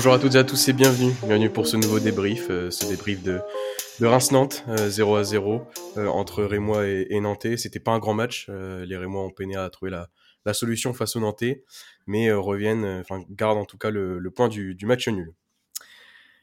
[0.00, 1.12] Bonjour à toutes et à tous et bienvenue.
[1.26, 3.38] Bienvenue pour ce nouveau débrief, euh, ce débrief de,
[4.00, 7.58] de Reims-Nantes, 0 euh, à 0 euh, entre Rémois et, et Nantais.
[7.58, 8.48] C'était pas un grand match.
[8.48, 10.08] les Rémois ont peiné à trouver la,
[10.46, 11.64] la solution face aux Nantais,
[12.06, 15.34] mais reviennent, enfin gardent en tout cas le, le point du, du, match nul.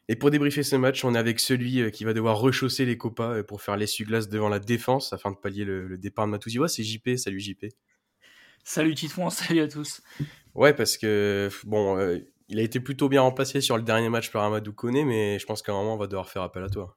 [0.06, 3.42] Et pour débriefer ce match, on est avec celui qui va devoir rechausser les copas
[3.42, 6.68] pour faire l'essuie-glace devant la défense afin de pallier le, le départ de Matouziwa.
[6.68, 7.16] C'est JP.
[7.16, 7.66] Salut JP.
[8.62, 10.00] Salut Titouan, salut à tous.
[10.54, 12.24] Ouais, parce que bon, il
[12.56, 15.62] a été plutôt bien remplacé sur le dernier match par Amadou Kone, mais je pense
[15.62, 16.96] qu'à un moment, on va devoir faire appel à toi.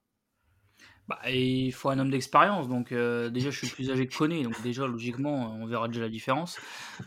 [1.08, 4.44] Bah, il faut un homme d'expérience, donc euh, déjà je suis plus âgé que Kone,
[4.44, 6.58] donc déjà logiquement on verra déjà la différence.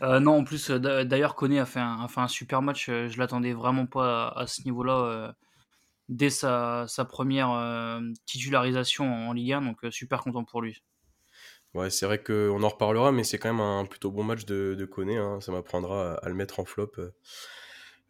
[0.03, 3.53] Euh, non, en plus d'ailleurs Kone a fait un, un super match, euh, je l'attendais
[3.53, 5.33] vraiment pas à, ce niveau-là
[6.07, 10.83] dès sa, première titularisation en Ligue 1, donc super content pour lui.
[11.73, 14.75] Ouais, c'est vrai qu'on en reparlera, mais c'est quand même un plutôt bon match de,
[14.77, 15.41] de Kone, hein.
[15.41, 16.91] ça m'apprendra à, le mettre en flop.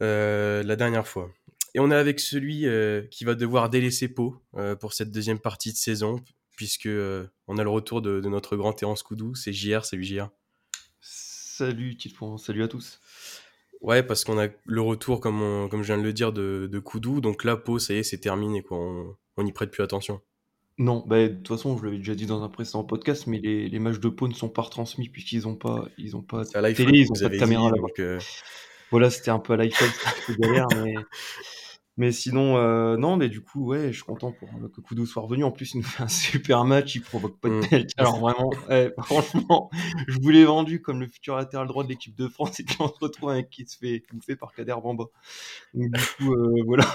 [0.01, 1.31] Euh, la dernière fois.
[1.73, 5.39] Et on est avec celui euh, qui va devoir délaisser Pau euh, pour cette deuxième
[5.39, 6.21] partie de saison,
[6.55, 6.89] puisque
[7.47, 9.35] on a le retour de, notre grand Terence Koudou.
[9.35, 10.29] C'est JR, salut JR.
[10.99, 12.99] Salut Titouan, salut à tous.
[13.81, 16.79] Ouais, parce qu'on a le retour, comme, comme je viens de le dire, de, de
[16.79, 17.21] Koudou.
[17.21, 18.63] Donc là, Pau, ça y est, c'est terminé.
[18.63, 18.77] Quoi.
[19.37, 20.21] On n'y prête plus attention.
[20.77, 23.69] Non, bah, de toute façon, je l'avais déjà dit dans un précédent podcast, mais les,
[23.69, 26.73] les matchs de Pau ne sont pas retransmis puisqu'ils n'ont pas, ils ont pas de
[26.73, 27.69] télé, ils n'ont pas de caméra.
[27.69, 27.77] là
[28.91, 30.95] voilà, c'était un peu à l'iPhone, c'était un peu galère, mais,
[31.97, 35.23] mais sinon, euh, non, mais du coup, ouais, je suis content pour que Koudou soit
[35.23, 35.43] revenu.
[35.45, 37.67] En plus, il nous fait un super match, il provoque pas de mmh.
[37.69, 37.95] penalty.
[37.97, 38.51] Alors vraiment,
[38.99, 39.69] franchement,
[40.07, 42.75] je vous l'ai vendu comme le futur latéral droit de l'équipe de France, et puis
[42.79, 45.05] on se retrouve avec qui se fait bouffer par Kader Bamba.
[45.73, 46.85] Donc du coup, euh, voilà.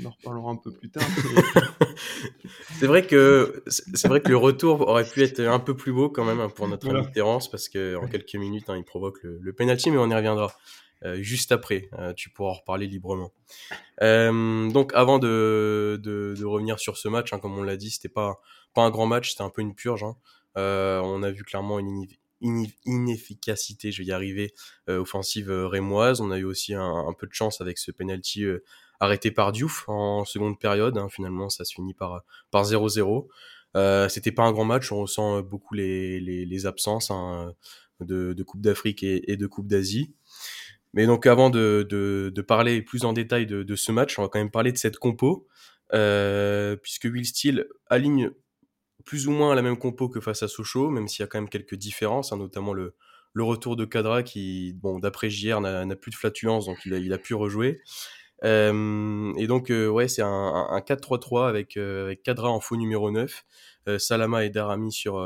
[0.00, 1.02] On en reparlera un peu plus tard.
[2.78, 6.08] c'est vrai que c'est vrai que le retour aurait pu être un peu plus beau
[6.08, 9.20] quand même hein, pour notre ami Terence parce que en quelques minutes hein, il provoque
[9.24, 10.52] le, le penalty, mais on y reviendra.
[11.04, 11.88] Euh, juste après.
[11.98, 13.32] Euh, tu pourras en reparler librement.
[14.02, 17.90] Euh, donc avant de, de, de, revenir sur ce match, hein, comme on l'a dit,
[17.90, 18.40] c'était pas
[18.74, 20.02] pas un grand match, c'était un peu une purge.
[20.04, 20.16] Hein.
[20.56, 22.06] on a vu clairement une,
[22.84, 24.54] inefficacité, je vais y arriver,
[24.86, 26.20] offensive rémoise.
[26.20, 28.44] On a eu aussi un, peu de chance avec ce penalty
[29.00, 30.98] arrêté par Diouf en seconde période.
[30.98, 31.08] Hein.
[31.10, 33.26] Finalement, ça se finit par par 0-0.
[33.76, 37.54] Euh, c'était pas un grand match, on ressent beaucoup les, les, les absences hein,
[38.00, 40.14] de, de Coupe d'Afrique et, de Coupe d'Asie.
[40.94, 44.50] Mais donc avant de, parler plus en détail de, ce match, on va quand même
[44.50, 45.46] parler de cette compo,
[45.94, 48.30] euh, puisque Will Steele aligne
[49.04, 51.38] plus ou moins la même compo que face à Sochaux, même s'il y a quand
[51.38, 52.94] même quelques différences, hein, notamment le,
[53.36, 57.34] retour de Cadra qui, bon, d'après JR, n'a plus de flatulence, donc il a, pu
[57.34, 57.80] rejouer.
[58.44, 60.28] Euh, et donc, euh, ouais, c'est un,
[60.70, 63.44] un 4-3-3 avec, euh, Cadra en faux numéro 9,
[63.88, 65.24] euh, Salama et Darami sur,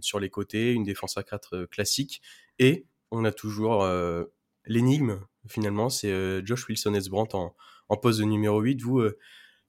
[0.00, 2.22] sur les côtés, une défense à 4 classique,
[2.58, 3.86] et on a toujours
[4.66, 7.54] l'énigme, finalement, c'est euh, Josh Wilson Esbrandt en,
[7.88, 8.82] en poste de numéro 8.
[8.82, 9.18] Vous, euh,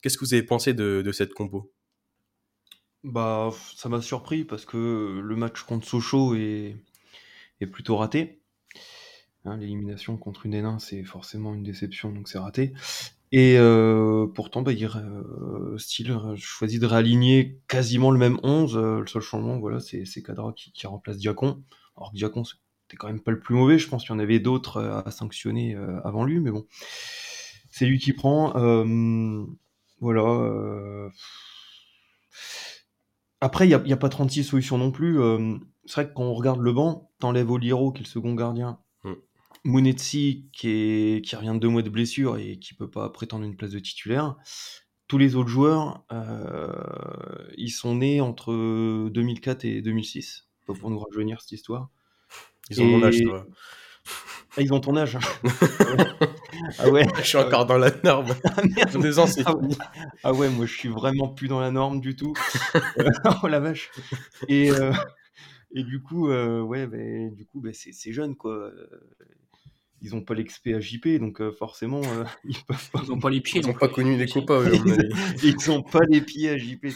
[0.01, 1.71] qu'est-ce que vous avez pensé de, cette compo?
[3.03, 6.75] Bah, ça m'a surpris parce que le match contre Sochaux est,
[7.61, 8.41] est plutôt raté.
[9.45, 12.73] Hein, l'élimination contre une N1, c'est forcément une déception, donc c'est raté.
[13.31, 14.71] Et euh, pourtant, bah,
[15.77, 18.77] Style choisit de réaligner quasiment le même 11.
[18.77, 21.63] le seul changement, voilà, c'est Cadra qui, qui remplace Diacon.
[21.95, 22.43] Alors que Diacon,
[22.87, 23.77] c'était quand même pas le plus mauvais.
[23.77, 26.65] Je pense qu'il y en avait d'autres euh, à sanctionner euh, avant lui, mais bon,
[27.69, 28.55] c'est lui qui prend.
[28.55, 29.45] Euh,
[29.99, 31.09] voilà.
[33.41, 35.19] Après, il n'y a, pas 36 solutions non plus.
[35.85, 38.79] c'est vrai que quand on regarde le banc, t'enlèves Oliro, qui est le second gardien.
[39.03, 39.13] Mm.
[39.65, 43.43] Munetsi, qui, est, qui revient de deux mois de blessure et qui peut pas prétendre
[43.43, 44.37] une place de titulaire.
[45.07, 46.05] Tous les autres joueurs,
[47.57, 50.47] ils sont nés entre 2004 et 2006.
[50.65, 51.89] Pour nous rajeunir cette histoire.
[52.69, 53.45] Ils ont mon âge, toi.
[54.57, 55.19] Ah, ils ont ton âge.
[56.79, 57.05] ah ouais.
[57.17, 58.33] Je suis encore dans la norme.
[58.43, 59.55] Ah, Deux ans, c'est ah,
[60.23, 62.33] ah, ouais, moi je suis vraiment plus dans la norme du tout.
[63.43, 63.91] oh la vache.
[64.47, 64.91] Et, euh,
[65.75, 66.97] et du coup, euh, ouais, bah,
[67.35, 68.71] du coup, bah, c'est jeune quoi.
[70.01, 72.01] Ils ont pas l'expé à JP, donc euh, forcément,
[72.43, 73.01] ils peuvent pas.
[73.03, 73.61] Ils ont pas les pieds.
[73.61, 74.63] Ils ont pas connu les copains.
[75.43, 76.87] ils ont pas les pieds à JP,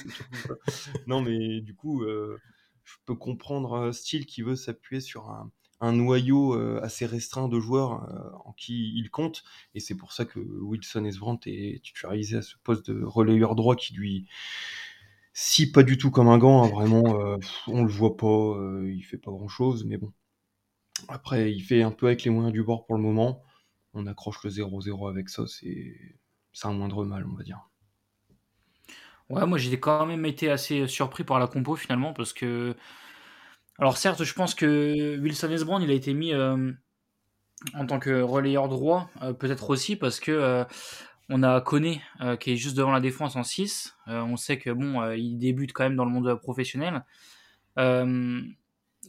[1.05, 5.51] Non, mais du coup, je peux comprendre un style qui veut s'appuyer sur un
[5.81, 9.43] un noyau euh, assez restreint de joueurs euh, en qui il compte.
[9.75, 13.75] Et c'est pour ça que Wilson Esbrandt est titularisé à ce poste de relayeur droit
[13.75, 14.27] qui lui
[15.33, 17.37] si pas du tout comme un gant, hein, vraiment, euh,
[17.67, 20.11] on le voit pas, il fait pas grand chose, mais bon.
[21.07, 23.41] Après, il fait un peu avec les moyens du bord pour le moment.
[23.93, 25.95] On accroche le 0-0 avec ça, c'est
[26.63, 27.71] un moindre mal, on va dire.
[29.29, 32.75] Ouais, moi j'ai quand même été assez surpris par la compo finalement, parce que
[33.81, 36.71] alors certes, je pense que Wilson Esbrand, il a été mis euh,
[37.73, 40.63] en tant que relayeur droit, euh, peut-être aussi parce que euh,
[41.29, 41.99] on a Koné
[42.39, 43.95] qui est juste devant la défense en 6.
[44.05, 47.05] on sait que bon, il débute quand même dans le monde professionnel.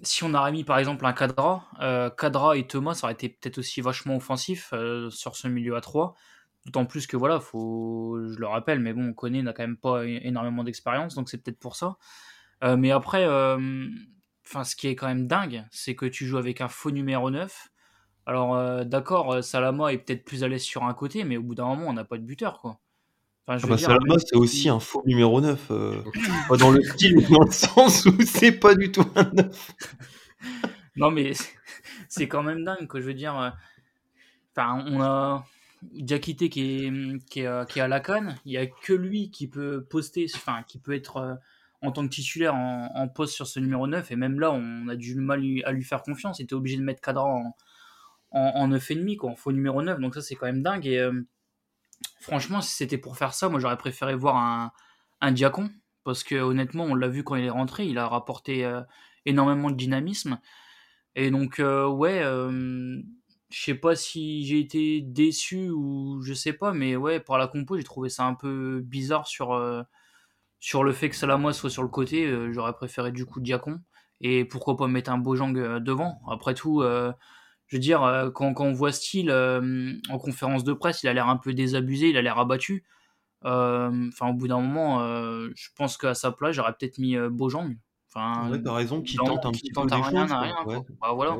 [0.02, 1.68] si on aurait mis par exemple un Cadra,
[2.16, 4.72] Cadra et Thomas, ça aurait été peut-être aussi vachement offensif
[5.10, 6.14] sur ce milieu à 3.
[6.66, 10.06] D'autant plus que voilà, faut, je le rappelle, mais bon, Koné n'a quand même pas
[10.06, 11.96] énormément d'expérience, donc c'est peut-être pour ça.
[12.62, 13.26] mais après,
[14.52, 17.30] enfin, ce qui est quand même dingue, c'est que tu joues avec un faux numéro
[17.30, 17.72] 9
[18.26, 21.42] alors, euh, d'accord, euh, Salama est peut-être plus à l'aise sur un côté, mais au
[21.42, 22.78] bout d'un moment, on n'a pas de buteur, quoi.
[23.46, 25.70] Enfin, ah bah, Salama, c'est aussi un faux numéro 9.
[25.70, 26.02] Euh,
[26.48, 29.72] pas dans le style, mais dans le sens où c'est pas du tout un 9.
[30.96, 31.32] non, mais
[32.08, 33.00] c'est quand même dingue, quoi.
[33.00, 33.52] Je veux dire,
[34.54, 35.44] enfin, on a
[35.82, 38.36] Diakité qui est, qui est, qui est à la canne.
[38.44, 41.40] Il n'y a que lui qui peut poster, enfin, qui peut être
[41.82, 44.10] en tant que titulaire en, poste sur ce numéro 9.
[44.10, 46.38] Et même là, on a du mal à lui faire confiance.
[46.38, 47.56] Il était obligé de mettre Cadran en
[48.32, 50.00] en, en 9,5, quoi, en faux numéro 9.
[50.00, 50.86] Donc ça, c'est quand même dingue.
[50.86, 51.22] Et euh,
[52.20, 54.72] franchement, si c'était pour faire ça, moi, j'aurais préféré voir un,
[55.20, 55.70] un Diacon.
[56.04, 58.80] Parce que honnêtement, on l'a vu quand il est rentré, il a rapporté euh,
[59.24, 60.40] énormément de dynamisme.
[61.14, 66.72] Et donc, euh, ouais, je sais pas si j'ai été déçu ou je sais pas,
[66.72, 69.52] mais ouais, par la compo, j'ai trouvé ça un peu bizarre sur,
[70.62, 72.32] sur le fait que Salama soit sur le côté.
[72.52, 73.80] J'aurais préféré du coup Diacon.
[74.20, 76.82] Et pourquoi pas mettre un Bojang devant Après tout,
[77.72, 81.14] je veux dire, euh, quand, on voit Steele euh, en conférence de presse, il a
[81.14, 82.84] l'air un peu désabusé, il a l'air abattu.
[83.46, 85.00] Euh, enfin, au bout d'un moment,
[85.54, 87.74] je pense qu'à sa place, j'aurais peut-être mis Bojang.
[88.14, 91.38] Enfin, ouais, t'as raison, qui tente un petit peu des rien, choses, rien, bah, voilà.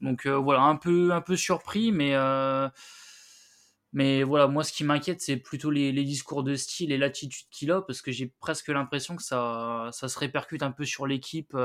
[0.00, 2.14] Donc voilà, un peu, un peu surpris, mais
[3.94, 7.70] mais voilà, moi, ce qui m'inquiète, c'est plutôt les, discours de style et l'attitude qu'il
[7.72, 11.56] a, parce que j'ai presque l'impression que ça, ça se répercute un peu sur l'équipe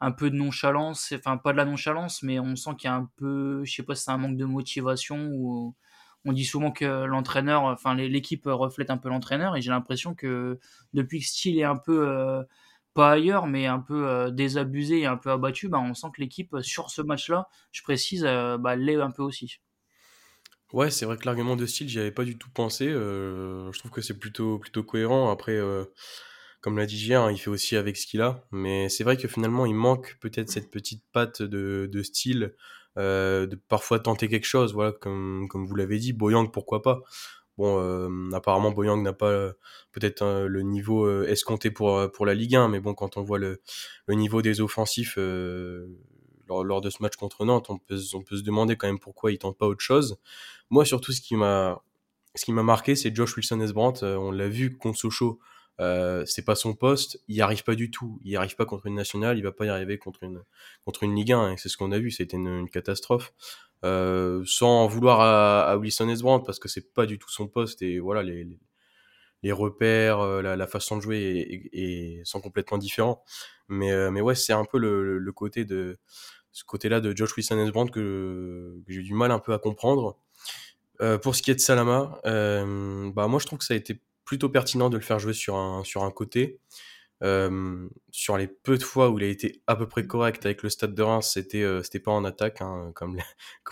[0.00, 2.96] un peu de nonchalance, enfin pas de la nonchalance, mais on sent qu'il y a
[2.96, 5.74] un peu, je sais pas si c'est un manque de motivation ou
[6.24, 10.58] on dit souvent que l'entraîneur, enfin l'équipe reflète un peu l'entraîneur et j'ai l'impression que
[10.94, 12.42] depuis que Steele est un peu euh,
[12.94, 16.20] pas ailleurs, mais un peu euh, désabusé et un peu abattu, bah, on sent que
[16.22, 19.60] l'équipe sur ce match-là, je précise, euh, bah, l'est un peu aussi.
[20.74, 22.88] Ouais, c'est vrai que l'argument de style, j'y avais pas du tout pensé.
[22.88, 25.30] je trouve que c'est plutôt plutôt cohérent.
[25.30, 25.58] Après
[26.64, 28.42] comme l'a dit Gien, il fait aussi avec ce qu'il a.
[28.50, 32.54] Mais c'est vrai que finalement, il manque peut-être cette petite patte de, de style,
[32.96, 34.72] euh, de parfois tenter quelque chose.
[34.72, 37.02] Voilà, comme, comme vous l'avez dit, Boyang, pourquoi pas?
[37.58, 39.52] Bon, euh, apparemment, Boyang n'a pas euh,
[39.92, 43.22] peut-être euh, le niveau euh, escompté pour, pour la Ligue 1, mais bon, quand on
[43.22, 43.60] voit le,
[44.06, 45.18] le niveau des offensifs
[46.48, 49.58] lors, de ce match contre Nantes, on peut, se demander quand même pourquoi il tente
[49.58, 50.18] pas autre chose.
[50.70, 51.82] Moi, surtout, ce qui m'a
[52.36, 54.04] ce qui m'a marqué, c'est Josh Wilson Esbrandt.
[54.04, 55.38] on l'a vu contre Sochaux
[55.80, 58.20] euh, c'est pas son poste, il y arrive pas du tout.
[58.24, 60.42] Il y arrive pas contre une nationale, il va pas y arriver contre une
[60.84, 61.52] contre une Ligue 1.
[61.52, 63.32] Et c'est ce qu'on a vu, c'était une, catastrophe.
[63.84, 67.98] Euh, sans vouloir à, Wilson Esbrand parce que c'est pas du tout son poste et
[67.98, 68.48] voilà les
[69.52, 73.22] repères, euh, la, façon de jouer sont complètement différents.
[73.68, 75.98] Mais euh, mais ouais, c'est un peu le, côté de
[76.52, 80.16] ce côté-là de Josh Wilson Esbrand que, que j'ai du mal un peu à comprendre.
[81.00, 84.00] Euh, pour ce qui est de Salama, bah moi je trouve que ça a été
[84.24, 86.60] plutôt pertinent de le faire jouer sur un, sur un côté.
[87.24, 90.62] Euh, sur les peu de fois où il a été à peu près correct avec
[90.62, 93.16] le stade de Reims, c'était euh, c'était pas en attaque, hein, comme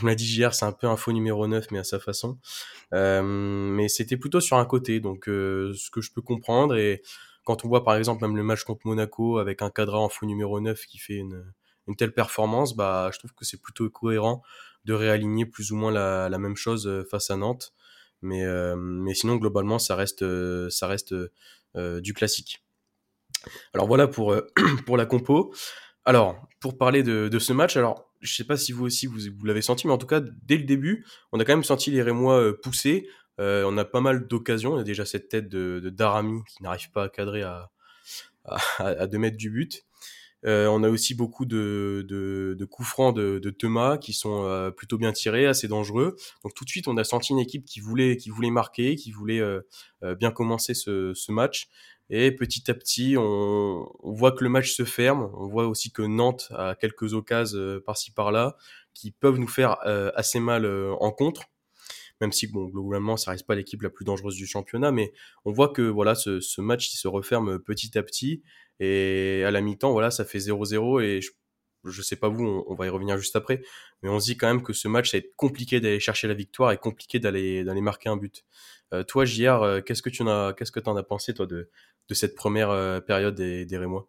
[0.02, 2.38] l'a dit JR, c'est un peu un faux numéro 9, mais à sa façon.
[2.94, 6.76] Euh, mais c'était plutôt sur un côté, donc ce que je peux comprendre.
[6.76, 7.02] Et
[7.44, 10.26] quand on voit par exemple même le match contre Monaco avec un cadre en faux
[10.26, 11.44] numéro 9 qui fait une,
[11.98, 14.42] telle performance, bah je trouve que c'est plutôt cohérent
[14.86, 17.74] de réaligner plus ou moins la, même chose face à Nantes.
[18.22, 18.44] Mais,
[18.76, 20.24] mais sinon, globalement, ça reste,
[20.70, 21.14] ça reste
[21.74, 22.62] du classique.
[23.74, 24.34] Alors voilà pour,
[24.86, 25.54] pour la compo.
[26.04, 29.62] Alors, pour parler de, ce match, alors je sais pas si vous aussi vous, l'avez
[29.62, 32.60] senti, mais en tout cas, dès le début, on a quand même senti les Rémois
[32.60, 33.08] pousser.
[33.40, 34.74] Euh, on a pas mal d'occasions.
[34.74, 37.70] On a déjà cette tête de, de qui n'arrive pas à cadrer à,
[38.44, 39.84] à, à 2 mètres du but.
[40.44, 45.12] Euh, on a aussi beaucoup de, coups francs de, Thomas qui sont euh, plutôt bien
[45.12, 46.16] tirés, assez dangereux.
[46.42, 48.18] Donc tout de suite, on a senti une équipe qui voulait,
[48.50, 49.60] marquer, qui voulait euh,
[50.02, 51.68] euh, bien commencer ce, ce, match.
[52.10, 55.30] Et petit à petit, on, voit que le match se ferme.
[55.34, 58.56] On voit aussi que Nantes a quelques occasions par-ci par-là
[58.94, 59.78] qui peuvent nous faire
[60.14, 61.44] assez mal en contre
[62.20, 65.12] même si bon globalement ça reste pas l'équipe la plus dangereuse du championnat mais
[65.44, 68.42] on voit que voilà ce, match il se referme petit à petit
[68.84, 71.20] et à la mi-temps, voilà, ça fait 0-0 et
[71.84, 73.62] je sais pas vous, on, on, va y revenir juste après,
[74.02, 76.28] mais on se dit quand même que ce match, ça va être compliqué d'aller chercher
[76.28, 78.44] la victoire et compliqué d'aller marquer un but.
[78.92, 81.32] Euh, toi, JR, euh, qu'est-ce que tu en as, qu'est-ce que tu en as pensé
[81.34, 81.68] toi de,
[82.10, 84.06] cette première euh, période des, des Rémois?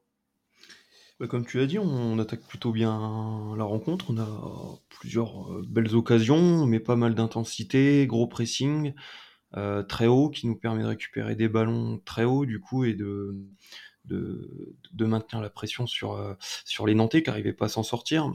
[1.19, 4.07] Bah, Comme tu as dit, on attaque plutôt bien la rencontre.
[4.09, 8.93] On a plusieurs belles occasions, mais pas mal d'intensité, gros pressing.
[9.87, 13.35] très haut qui nous permet de récupérer des ballons très haut du coup et de,
[14.05, 18.31] de, de maintenir la pression sur, sur les Nantais qui n'arrivaient pas à s'en sortir.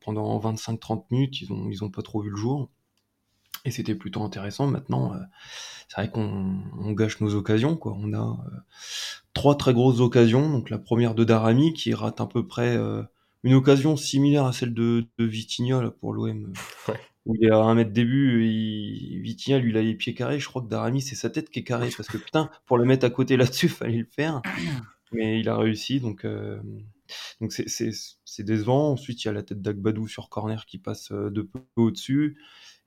[0.00, 2.70] pendant 25-30 minutes, ils n'ont ils ont pas trop vu le jour.
[3.64, 4.66] Et c'était plutôt intéressant.
[4.66, 5.14] Maintenant,
[5.88, 7.76] c'est vrai qu'on gâche nos occasions.
[7.76, 7.96] Quoi.
[7.96, 8.36] On a
[9.34, 10.50] trois très grosses occasions.
[10.50, 12.76] Donc la première de Darami qui rate à peu près
[13.44, 16.52] une occasion similaire à celle de, de Vitinha pour l'OM.
[16.88, 16.98] Ouais.
[17.24, 20.40] Où il est à un mètre début, et Vitinha lui il a les pieds carrés.
[20.40, 22.84] Je crois que Darami c'est sa tête qui est carrée parce que putain pour le
[22.84, 24.42] mettre à côté là-dessus fallait le faire.
[25.12, 26.60] Mais il a réussi donc euh,
[27.40, 28.92] donc c'est décevant.
[28.92, 32.38] Ensuite il y a la tête d'Agbadou sur corner qui passe euh, de peu au-dessus.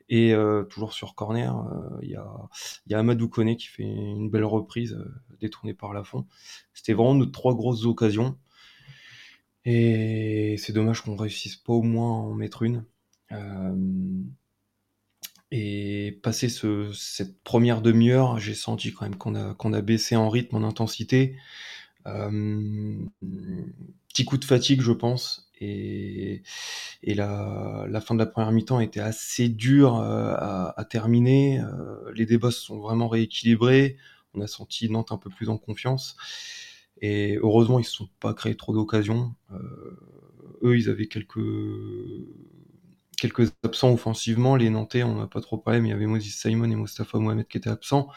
[0.09, 1.55] Et euh, toujours sur corner,
[2.03, 2.27] il y, a,
[2.87, 4.97] y a Amadou Kone qui fait une belle reprise
[5.39, 6.27] détournée par la fond.
[6.73, 8.37] C'était vraiment nos trois grosses occasions.
[9.65, 12.85] Et c'est dommage qu'on réussisse pas au moins à en mettre une.
[15.51, 20.15] et passer ce, cette première demi-heure, j'ai senti quand même qu'on a, qu'on a baissé
[20.15, 21.35] en rythme, en intensité.
[24.07, 25.45] Petit coup de fatigue, je pense.
[25.61, 26.43] Et,
[27.03, 31.59] la, fin de la première mi-temps était assez dure euh, à, terminer.
[31.59, 33.97] Euh, les débats se sont vraiment rééquilibrés.
[34.33, 36.17] On a senti Nantes un peu plus en confiance.
[37.01, 39.33] Et heureusement, ils ne se sont pas créés trop d'occasions.
[39.51, 41.39] Euh, eux, ils avaient quelques
[43.17, 44.55] quelques absents offensivement.
[44.55, 47.17] Les Nantais, on n'a pas trop parlé, mais il y avait Moses Simon et Mostafa
[47.17, 48.09] Mohamed qui étaient absents.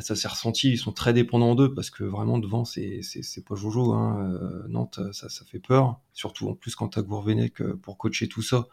[0.00, 3.02] Ah, ça s'est ressenti, ils sont très dépendants d'eux parce que vraiment devant c'est
[3.46, 4.32] pas Jojo hein.
[4.32, 8.26] Euh, Nantes ça ça fait peur, surtout en plus quand t'as Gourvenec euh, pour coacher
[8.26, 8.66] tout ça,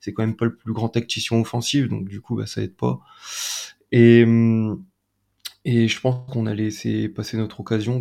[0.00, 2.76] c'est quand même pas le plus grand tacticien offensif donc du coup bah ça aide
[2.76, 3.00] pas.
[3.92, 4.84] Et hum,
[5.66, 8.00] et je pense qu'on a laissé passer notre occasion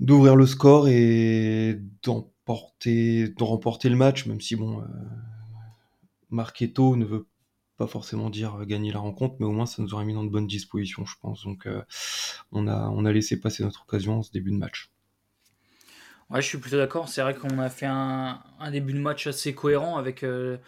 [0.00, 4.84] d'ouvrir le score et d'emporter de remporter le match même si bon euh,
[6.30, 7.26] Marquetto ne veut
[7.80, 10.22] pas forcément dire euh, gagner la rencontre, mais au moins ça nous aurait mis dans
[10.22, 11.44] de bonnes dispositions, je pense.
[11.44, 11.80] Donc euh,
[12.52, 14.90] on, a, on a laissé passer notre occasion en ce début de match.
[16.28, 17.08] Ouais, je suis plutôt d'accord.
[17.08, 20.58] C'est vrai qu'on a fait un, début de match assez cohérent avec euh,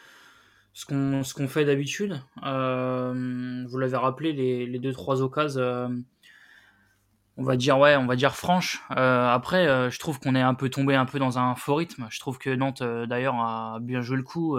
[0.72, 2.18] ce qu'on fait d'habitude.
[2.36, 6.02] vous l'avez rappelé, les, les deux trois occasions,
[7.36, 8.80] on va dire ouais, on va dire franche.
[8.88, 12.06] après, je trouve qu'on est un peu tombé un peu dans un faux rythme.
[12.08, 14.58] Je trouve que Nantes d'ailleurs a bien joué le coup.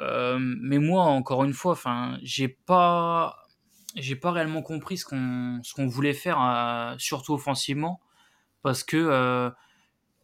[0.00, 3.46] Euh, mais moi, encore une fois, enfin, j'ai pas,
[3.96, 8.00] j'ai pas réellement compris ce qu'on, ce qu'on voulait faire, euh, surtout offensivement,
[8.62, 9.50] parce que euh,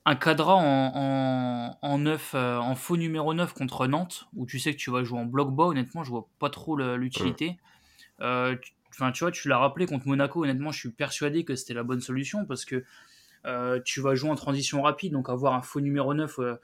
[0.04, 4.72] un cadra en, en, en, 9, en faux numéro 9 contre Nantes, où tu sais
[4.72, 7.58] que tu vas jouer en bloc bas, honnêtement, je vois pas trop l'utilité.
[8.20, 11.82] Enfin, tu vois, tu l'as rappelé contre Monaco, honnêtement, je suis persuadé que c'était la
[11.82, 12.84] bonne solution parce que
[13.84, 16.56] tu vas jouer en transition rapide, donc avoir un faux numéro 9 euh,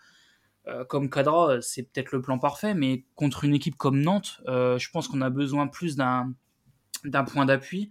[0.89, 4.91] comme cadre, c'est peut-être le plan parfait, mais contre une équipe comme Nantes, euh, je
[4.91, 6.35] pense qu'on a besoin plus d'un
[7.27, 7.91] point d'appui,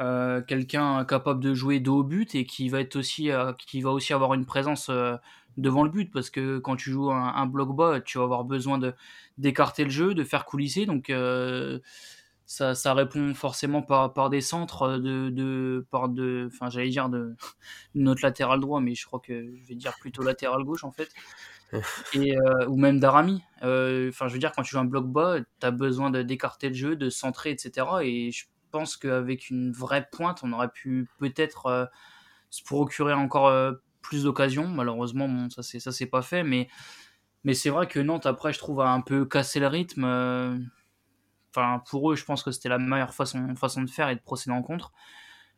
[0.00, 3.30] euh, quelqu'un capable de jouer dos au but et qui va être aussi
[3.66, 4.90] qui va aussi avoir une présence
[5.56, 6.12] devant le but.
[6.12, 8.80] Parce que quand tu joues un, bloc bas, tu vas avoir besoin
[9.38, 11.10] d'écarter le jeu, de faire coulisser, donc
[12.48, 17.34] ça, répond forcément par, par des centres de, de par de enfin j'allais dire de
[17.94, 21.10] notre latéral droit mais je crois que je vais dire plutôt latéral gauche en fait
[22.14, 23.42] et, euh, ou même d'Arami.
[23.62, 26.68] Euh, enfin, je veux dire, quand tu joues un bloc bas, tu as besoin d'écarter
[26.68, 27.86] le jeu, de centrer, etc.
[28.02, 31.86] Et je pense qu'avec une vraie pointe, on aurait pu peut-être euh,
[32.50, 33.52] se procurer encore
[34.02, 34.68] plus d'occasions.
[34.68, 36.68] Malheureusement, bon, ça c'est ça c'est pas fait, mais
[37.44, 40.04] mais c'est vrai que Nantes après, je trouve a un peu cassé le rythme.
[41.50, 44.20] Enfin, pour eux, je pense que c'était la meilleure façon façon de faire et de
[44.20, 44.92] procéder en contre.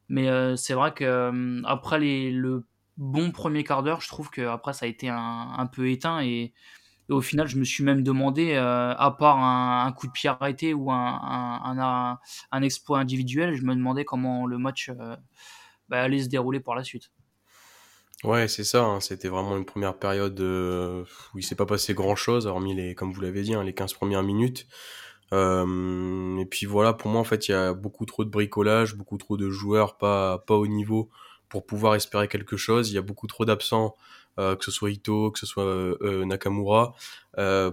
[0.08, 2.64] Mais c'est vrai que après les, le
[3.00, 4.00] bon premier quart d'heure.
[4.00, 6.52] Je trouve que après ça a été un, peu éteint et,
[7.08, 10.74] au final, je me suis même demandé, euh, à part un, coup de pied arrêté
[10.74, 12.20] ou un,
[12.62, 15.16] exploit individuel, je me demandais comment le match euh,
[15.88, 17.10] bah, allait se dérouler par la suite.
[18.22, 18.84] Ouais, c'est ça.
[18.84, 19.00] Hein.
[19.00, 21.02] C'était vraiment une première période euh,
[21.34, 23.74] où il s'est pas passé grand chose, hormis les, comme vous l'avez dit, hein, les
[23.74, 24.68] 15 premières minutes.
[25.32, 29.18] et puis voilà, pour moi, en fait, il y a beaucoup trop de bricolage, beaucoup
[29.18, 31.10] trop de joueurs pas, pas au niveau
[31.50, 32.90] pour pouvoir espérer quelque chose.
[32.90, 33.96] Il y a beaucoup trop d'absents,
[34.38, 36.94] euh, que ce soit Ito, que ce soit euh, euh, Nakamura,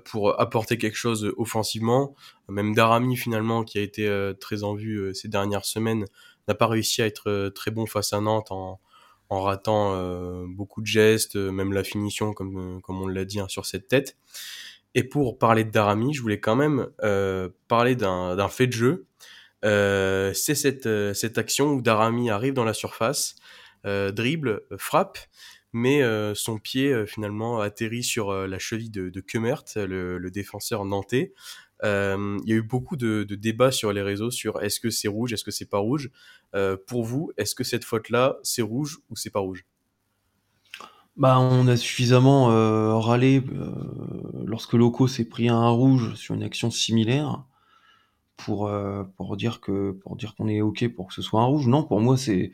[0.03, 2.15] pour apporter quelque chose offensivement.
[2.50, 6.05] Même Darami finalement, qui a été très en vue ces dernières semaines,
[6.48, 8.79] n'a pas réussi à être très bon face à Nantes en,
[9.29, 13.89] ratant beaucoup de gestes, même la finition comme, comme on l'a dit hein, sur cette
[13.89, 14.15] tête.
[14.96, 16.88] Et pour parler de Darami, je voulais quand même
[17.67, 19.05] parler d'un fait de jeu.
[19.63, 23.36] c'est cette, cette action où Darami arrive dans la surface,
[24.12, 25.17] dribble, euh, frappe,
[25.74, 31.34] mais euh, son pied finalement atterrit sur la cheville de, de Kemert, le, défenseur nantais.
[31.84, 35.34] il y a eu beaucoup de, débats sur les réseaux sur est-ce que c'est rouge,
[35.34, 36.10] est-ce que c'est pas rouge.
[36.88, 39.65] pour vous, est-ce que cette faute-là, c'est rouge ou c'est pas rouge?
[41.17, 43.72] Bah, on a suffisamment euh, râlé euh,
[44.46, 47.44] lorsque Loco s'est pris un rouge sur une action similaire
[48.36, 51.46] pour euh, pour dire que pour dire qu'on est ok pour que ce soit un
[51.46, 51.65] rouge.
[51.65, 52.51] Non, pour moi c'est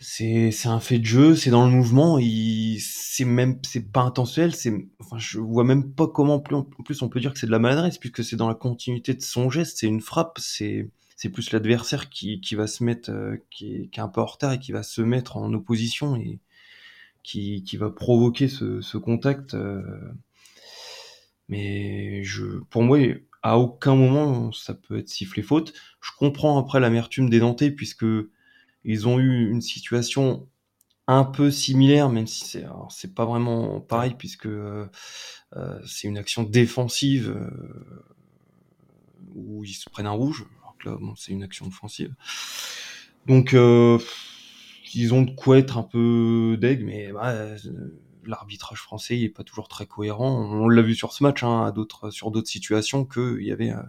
[0.00, 2.18] c'est c'est un fait de jeu, c'est dans le mouvement.
[2.18, 4.54] Il c'est même c'est pas intentionnel.
[4.54, 7.46] C'est enfin je vois même pas comment plus en plus on peut dire que c'est
[7.46, 9.78] de la maladresse puisque c'est dans la continuité de son geste.
[9.78, 10.38] C'est une frappe.
[10.40, 13.12] C'est c'est plus l'adversaire qui, qui va se mettre
[13.50, 16.16] qui est, qui est un peu en retard et qui va se mettre en opposition
[16.16, 16.40] et
[17.22, 19.52] qui, qui va provoquer ce, ce contact.
[19.54, 19.82] Euh,
[21.48, 22.98] mais je, pour moi,
[23.42, 25.74] à aucun moment ça peut être sifflé faute.
[26.00, 28.06] Je comprends après l'amertume des Nantais puisque
[28.84, 30.48] ils ont eu une situation
[31.06, 34.86] un peu similaire, même si c'est c'est pas vraiment pareil puisque euh,
[35.56, 38.04] euh c'est une action défensive euh,
[39.34, 42.14] où ils se prennent un rouge, alors que là bon, c'est une action offensive.
[43.26, 43.98] Donc euh,
[44.94, 47.56] ils ont de quoi être un peu deg, mais bah,
[48.26, 50.30] l'arbitrage français il est pas toujours très cohérent.
[50.30, 53.70] On l'a vu sur ce match, hein, à d'autres, sur d'autres situations, qu'il y avait
[53.70, 53.82] euh,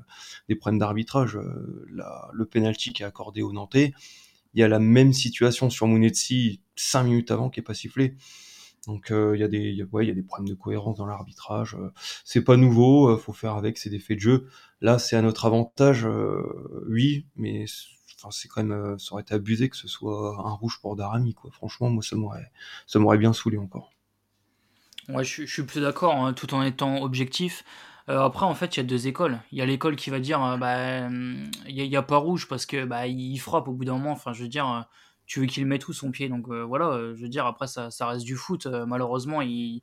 [0.49, 1.37] des problèmes d'arbitrage.
[1.37, 1.85] Euh,
[2.33, 3.93] le penalty qui est accordé au Nantais,
[4.53, 8.15] il y a la même situation sur Mounetsi cinq minutes avant qui est pas sifflé.
[8.87, 11.77] Donc il y a des, il y a des problèmes de cohérence dans l'arbitrage.
[12.25, 14.47] c'est pas nouveau, faut faire avec, c'est des faits de jeu.
[14.81, 16.07] Là, c'est à notre avantage,
[16.87, 17.67] oui, mais
[18.29, 21.33] c'est quand même, euh, ça aurait été abusé que ce soit un rouge pour Darami,
[21.33, 21.49] quoi.
[21.51, 22.51] Franchement, moi, ça m'aurait,
[22.85, 23.91] ça m'aurait bien saoulé encore.
[25.09, 27.63] Ouais, je, suis plus d'accord, hein, tout en étant objectif.
[28.09, 29.39] Euh, après, en fait, il y a deux écoles.
[29.51, 31.07] Il y a l'école qui va dire, euh, bah,
[31.67, 34.11] il n'y a, pas rouge parce que bah, il frappe au bout d'un moment.
[34.11, 34.87] Enfin, je veux dire,
[35.25, 36.29] tu veux qu'il mette où son pied?
[36.29, 38.65] Donc voilà, je veux dire, après, ça, ça reste du foot.
[38.65, 39.81] malheureusement, il,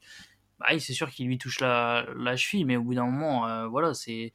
[0.59, 3.95] bah, c'est sûr qu'il lui touche la, la, cheville, mais au bout d'un moment, voilà,
[3.95, 4.33] c'est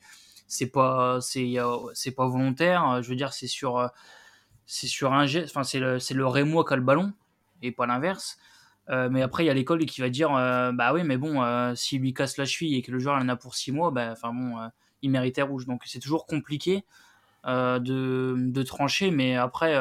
[0.47, 1.55] c'est pas c'est
[1.93, 3.89] c'est pas volontaire je veux dire c'est sur
[4.67, 7.13] c'est sur un geste enfin c'est le c'est le Rémois qui a le ballon
[7.63, 8.37] et pas l'inverse
[8.89, 11.41] euh, mais après il y a l'école qui va dire euh, bah oui mais bon
[11.41, 13.91] euh, s'il lui casse la cheville et que le joueur en a pour 6 mois
[13.91, 14.57] bah enfin bon
[15.01, 16.83] il méritait rouge donc c'est toujours compliqué
[17.45, 19.77] de, de, trancher mais après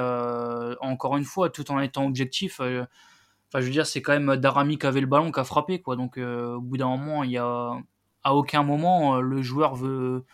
[0.80, 4.78] encore une fois tout en étant objectif enfin je veux dire c'est quand même Darami
[4.78, 7.38] qui avait le ballon qui a frappé quoi donc au bout d'un moment il y
[7.38, 7.72] a
[8.24, 10.24] à aucun moment le joueur veut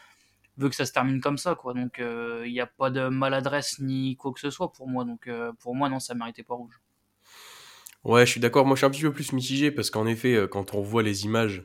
[0.58, 1.72] veut que ça se termine comme ça, quoi.
[1.72, 5.04] Donc, il euh, n'y a pas de maladresse ni quoi que ce soit pour moi.
[5.04, 6.80] Donc, euh, pour moi, non, ça méritait pas rouge.
[8.04, 8.64] Ouais, je suis d'accord.
[8.66, 11.02] Moi, je suis un petit peu plus mitigé parce qu'en effet, euh, quand on voit
[11.02, 11.64] les images,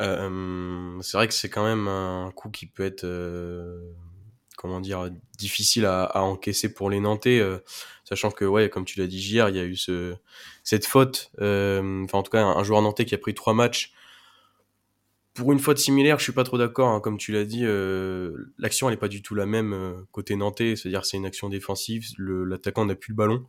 [0.00, 3.06] c'est vrai que c'est quand même un coup qui peut être,
[4.56, 5.08] comment dire,
[5.38, 7.40] difficile à, encaisser pour les Nantais,
[8.04, 10.16] sachant que, ouais, comme tu l'as dit hier, il y a eu ce,
[10.64, 11.30] cette faute.
[11.38, 13.94] Enfin, en tout cas, un, joueur nantais qui a pris trois matchs
[15.34, 16.88] pour une faute similaire, je suis pas trop d'accord.
[16.88, 17.00] Hein.
[17.00, 20.36] Comme tu l'as dit, euh, l'action elle est pas du tout la même euh, côté
[20.36, 20.76] nantais.
[20.76, 22.06] C'est-à-dire c'est une action défensive.
[22.18, 23.46] L'attaquant n'a plus le ballon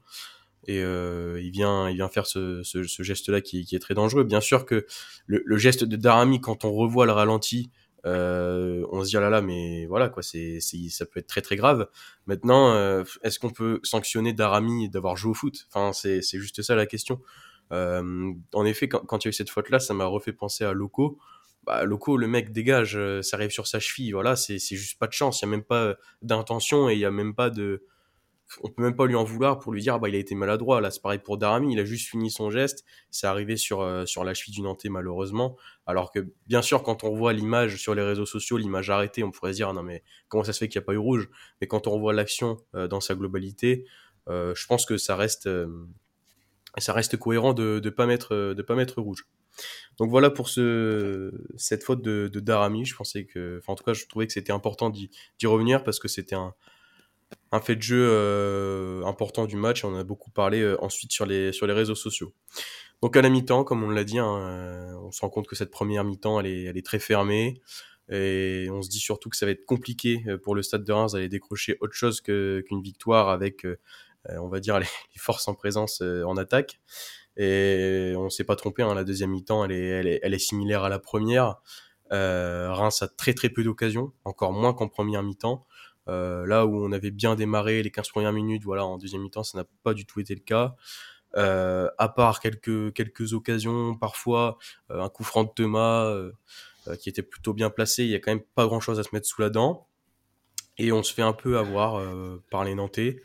[0.65, 3.93] et euh, il vient, il vient faire ce, ce, ce geste-là qui, qui, est très
[3.93, 4.23] dangereux.
[4.23, 4.85] Bien sûr que
[5.27, 7.71] le, le, geste de Darami, quand on revoit le ralenti,
[8.05, 11.41] euh, on se dit ah là là, mais voilà quoi, c'est, ça peut être très
[11.41, 11.87] très grave.
[12.27, 15.67] Maintenant, euh, est-ce qu'on peut sanctionner Darami d'avoir joué au foot?
[15.71, 17.19] Enfin, c'est, juste ça la question.
[17.71, 20.73] en effet, quand, quand il y a eu cette faute-là, ça m'a refait penser à
[20.73, 21.17] Loco
[21.65, 25.07] bah, Loco, le mec dégage, euh, ça arrive sur sa cheville, voilà, c'est juste pas
[25.07, 27.49] de chance, il y a même pas euh, d'intention et il y a même pas
[27.49, 27.83] de.
[28.61, 30.79] On peut même pas lui en vouloir pour lui dire, bah, il a été maladroit.
[30.79, 34.05] Là, c'est pareil pour Darami, il a juste fini son geste, c'est arrivé sur, euh,
[34.05, 35.57] sur la cheville du Nantais, malheureusement.
[35.85, 39.31] Alors que, bien sûr, quand on voit l'image sur les réseaux sociaux, l'image arrêtée, on
[39.31, 41.29] pourrait se dire, non, mais comment ça se fait qu'il n'y a pas eu rouge?
[41.59, 43.85] Mais quand on voit l'action dans sa globalité,
[44.27, 45.49] je pense que ça reste,
[46.77, 49.27] ça reste cohérent de ne pas, mettre, de pas mettre rouge.
[49.97, 52.85] Donc voilà pour ce, cette faute de, de Darami.
[52.85, 55.09] Je pensais que, en tout cas, je trouvais que c'était important d'y
[55.45, 56.53] revenir parce que c'était un,
[57.55, 59.83] un fait de jeu euh, important du match.
[59.83, 62.33] On a beaucoup parlé euh, ensuite sur les, sur les réseaux sociaux.
[63.01, 65.55] Donc à la mi-temps, comme on l'a dit, hein, euh, on se rend compte que
[65.55, 67.61] cette première mi-temps, elle est, elle est très fermée.
[68.09, 71.13] Et on se dit surtout que ça va être compliqué pour le Stade de Reims
[71.13, 73.65] d'aller décrocher autre chose qu'une victoire avec,
[74.29, 74.85] on va dire, les,
[75.17, 76.79] forces en présence en attaque.
[77.35, 80.89] Et on s'est pas trompé, hein, la deuxième mi-temps, elle est, elle, est, similaire à
[80.89, 81.55] la première.
[82.11, 85.65] Reims a très très peu d'occasions, encore moins qu'en première mi-temps.
[86.07, 89.43] Euh, là où on avait bien démarré les 15 premières minutes, voilà, en deuxième mi-temps,
[89.43, 90.75] ça n'a pas du tout été le cas.
[91.37, 94.57] Euh, à part quelques, quelques occasions, parfois
[94.89, 96.31] euh, un coup franc de Thomas euh,
[96.99, 99.27] qui était plutôt bien placé, il y a quand même pas grand-chose à se mettre
[99.27, 99.87] sous la dent.
[100.77, 102.01] Et on se fait un peu avoir
[102.51, 103.21] par les Nantais.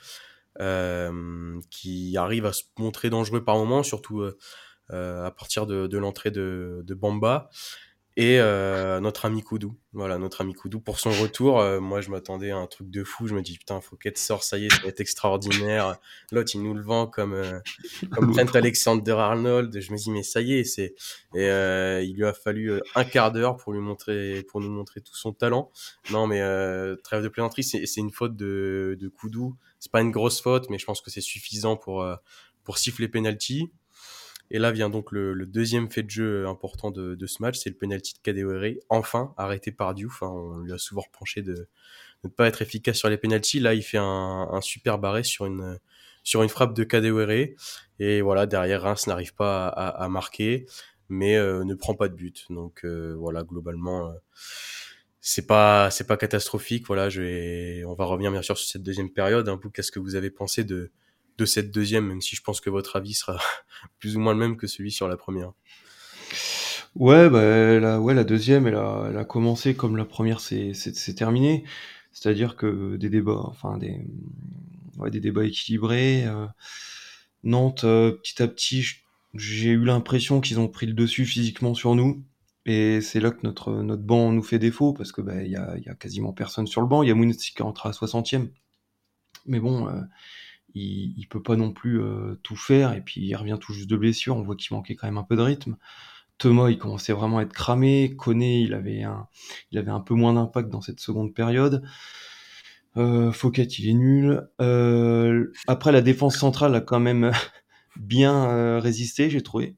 [1.71, 4.25] Qui arrive à se montrer dangereux par moment, surtout
[4.89, 7.51] à partir de, de l'entrée de, de, Bamba.
[8.17, 9.75] Et euh, notre ami Koudou.
[9.93, 11.61] Voilà, notre ami Koudou pour son retour.
[11.61, 13.29] Euh, moi, je m'attendais à un truc de fou.
[13.29, 15.97] Je me dis, putain, faut qu'elle sorte, ça y est, ça va être extraordinaire.
[16.33, 17.61] L'autre, il nous le vend comme, euh,
[18.11, 19.81] comme Trent Alexander-Arnold.
[19.81, 20.95] Je me dis, mais ça y est, c'est.
[21.35, 21.47] Et
[22.05, 25.33] il lui a fallu un quart d'heure pour lui montrer, pour nous montrer tout son
[25.33, 25.71] talent.
[26.11, 26.41] Non, mais
[27.05, 29.57] trêve de plaisanterie, c'est une faute de, de Koudou.
[29.79, 32.07] C'est pas une grosse faute, mais je pense que c'est suffisant pour,
[32.65, 33.71] pour siffler penalty.
[34.51, 37.77] Et là vient donc le, deuxième fait de jeu important de, ce match, c'est le
[37.77, 40.23] penalty de Kadewere, enfin arrêté par Diouf.
[40.23, 40.29] Hein.
[40.29, 41.69] on lui a souvent reproché de,
[42.25, 43.61] ne pas être efficace sur les penalties.
[43.61, 45.79] Là, il fait un, super barré sur une
[46.23, 47.55] sur une frappe de Kadewere.
[47.99, 50.67] Et voilà, derrière Reims n'arrive pas à, marquer,
[51.09, 52.47] mais euh, ne prend pas de but.
[52.51, 54.09] Donc euh, voilà, globalement.
[54.09, 54.15] Euh,
[55.23, 58.83] c'est pas c'est pas catastrophique voilà je vais on va revenir bien sûr sur cette
[58.83, 60.91] deuxième période un peu qu'est-ce que vous avez pensé de
[61.41, 63.39] de cette deuxième, même si je pense que votre avis sera
[63.99, 65.53] plus ou moins le même que celui sur la première.
[66.97, 71.65] Ouais, bah, la, ouais, la deuxième, elle a, commencé comme la première c'est terminé.
[72.13, 74.05] C'est-à-dire que des débats, enfin des,
[75.11, 76.25] des débats équilibrés.
[76.27, 76.47] Euh,
[77.43, 78.85] Nantes, euh, petit à petit,
[79.35, 82.23] j'ai eu l'impression qu'ils ont pris le dessus physiquement sur nous.
[82.67, 85.57] Et c'est là que notre, notre banc nous fait défaut, parce que bah, il y,
[85.57, 87.03] a, y a quasiment personne sur le banc.
[87.03, 88.49] Il y a qui rentre à 60e.
[89.47, 90.01] Mais bon, euh,
[90.75, 93.91] il, il peut pas non plus euh, tout faire et puis il revient tout juste
[93.91, 94.37] de blessure.
[94.37, 95.77] On voit qu'il manquait quand même un peu de rythme.
[96.39, 98.17] Thomas, il commençait vraiment à être cramé.
[98.17, 99.29] Koné, il avait un,
[99.71, 101.83] il avait un peu moins d'impact dans cette seconde période.
[102.97, 104.49] Euh, Fouquet, il est nul.
[104.61, 107.31] Euh, après, la défense centrale a quand même
[107.97, 109.77] bien euh, résisté, j'ai trouvé.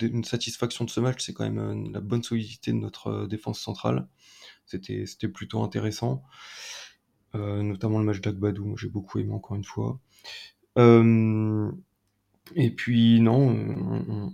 [0.00, 4.08] Une satisfaction de ce match, c'est quand même la bonne solidité de notre défense centrale.
[4.66, 6.24] C'était plutôt intéressant.
[7.36, 9.98] Euh, notamment le match d'Agbadou, j'ai beaucoup aimé encore une fois.
[10.78, 11.70] Euh,
[12.54, 13.56] et puis non,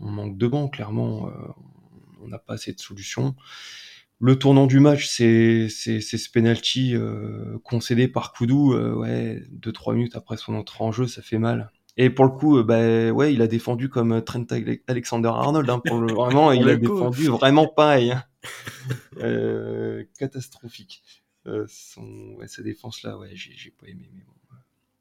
[0.00, 1.32] on, manque de bancs, clairement, euh,
[2.22, 3.34] on n'a pas assez de solutions.
[4.20, 6.94] Le tournant du match, c'est ce penalty
[7.64, 11.72] concédé par Koudou, ouais, 2-3 minutes après son entrée en jeu, ça fait mal.
[11.96, 14.46] Et pour le coup, bah, ouais, il a défendu comme Trent
[14.86, 15.68] Alexander-Arnold.
[15.68, 18.12] Hein, pour le, vraiment, il a défendu vraiment pareil.
[18.12, 20.04] Hein.
[20.18, 21.21] catastrophique.
[21.46, 24.08] Euh, son, ouais, sa défense là, ouais, j'ai pas aimé.
[24.14, 24.32] Mais bon,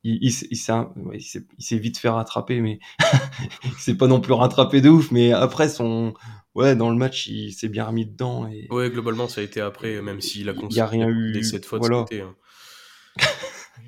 [0.03, 2.79] il, il, il s'est vite fait rattraper, mais
[3.63, 5.11] il s'est pas non plus rattrapé de ouf.
[5.11, 6.13] Mais après, son,
[6.55, 8.47] ouais, dans le match, il s'est bien remis dedans.
[8.47, 8.67] Et...
[8.71, 11.43] Ouais, globalement, ça a été après, même s'il a a rien eu.
[11.43, 11.99] Cette fois voilà.
[11.99, 12.35] côté, hein.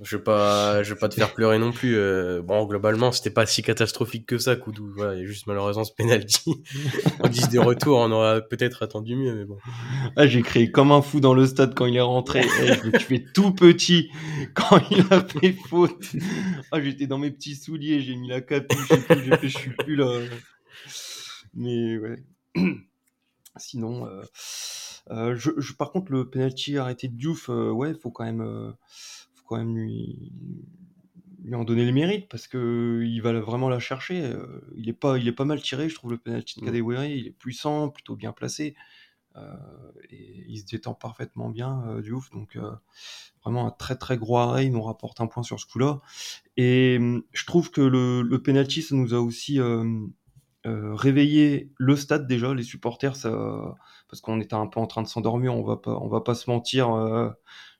[0.01, 1.95] je vais pas, je vais pas te faire pleurer non plus.
[1.95, 4.91] Euh, bon, globalement, c'était pas si catastrophique que ça, Koudou.
[4.95, 6.63] Voilà, il y a juste malheureusement ce penalty.
[7.19, 9.57] en guise des retours, on aurait peut-être attendu mieux, mais bon.
[10.15, 12.41] Ah, j'ai créé comme un fou dans le stade quand il est rentré.
[12.61, 14.09] Eh, je me suis tout petit
[14.53, 16.15] quand il a fait faute.
[16.71, 19.95] Ah, j'étais dans mes petits souliers, j'ai mis la capuche j'ai fait, je suis plus
[19.95, 20.19] là.
[21.53, 22.23] Mais ouais.
[23.57, 24.23] Sinon, euh,
[25.11, 28.73] euh, je, je, par contre, le penalty arrêté de Diouf, euh, ouais, faut quand même
[29.53, 30.31] quand même lui,
[31.43, 34.23] lui en donner le mérite parce que il va vraiment la chercher.
[34.23, 37.05] Euh, il est pas, il est pas mal tiré, je trouve le penalty de Kadewere,
[37.05, 38.75] il est puissant, plutôt bien placé.
[39.35, 39.55] Euh,
[40.11, 42.29] et il se détend parfaitement bien euh, du ouf.
[42.31, 42.57] Donc
[43.43, 44.65] vraiment un très très gros arrêt.
[44.65, 46.01] Il nous rapporte un point sur ce coup là
[46.57, 49.59] et hum, je trouve que le, le penalty ça nous a aussi
[50.65, 53.75] réveillé le stade déjà les supporters ça
[54.07, 56.35] parce qu'on était un peu en train de s'endormir on va pas on va pas
[56.35, 56.87] se mentir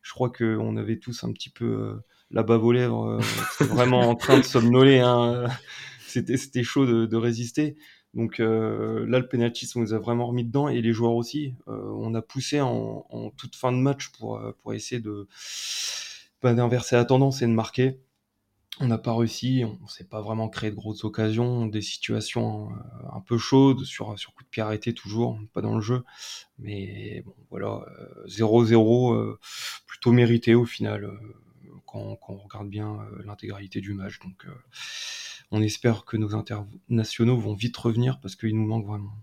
[0.04, 3.20] je crois qu'on avait tous un petit peu euh, la bave aux lèvres,
[3.62, 5.00] euh, vraiment en train de somnoler.
[5.00, 5.48] Hein.
[6.06, 7.76] C'était, c'était chaud de, de résister.
[8.14, 11.56] Donc euh, là, le penalty, on nous a vraiment remis dedans et les joueurs aussi.
[11.68, 15.28] Euh, on a poussé en, en, toute fin de match pour, euh, pour essayer de
[16.44, 18.00] bah, d'inverser la tendance et de marquer.
[18.80, 22.70] On n'a pas réussi, on ne s'est pas vraiment créé de grosses occasions, des situations
[23.14, 26.04] un peu chaudes, sur, sur coup de pied arrêté toujours, pas dans le jeu.
[26.58, 27.86] Mais bon, voilà,
[28.26, 29.40] 0-0, euh,
[29.86, 31.20] plutôt mérité au final, euh,
[31.86, 34.20] quand, quand, on regarde bien euh, l'intégralité du match.
[34.20, 34.48] Donc
[35.52, 39.14] on espère que nos internationaux vont vite revenir parce qu'ils nous manquent vraiment.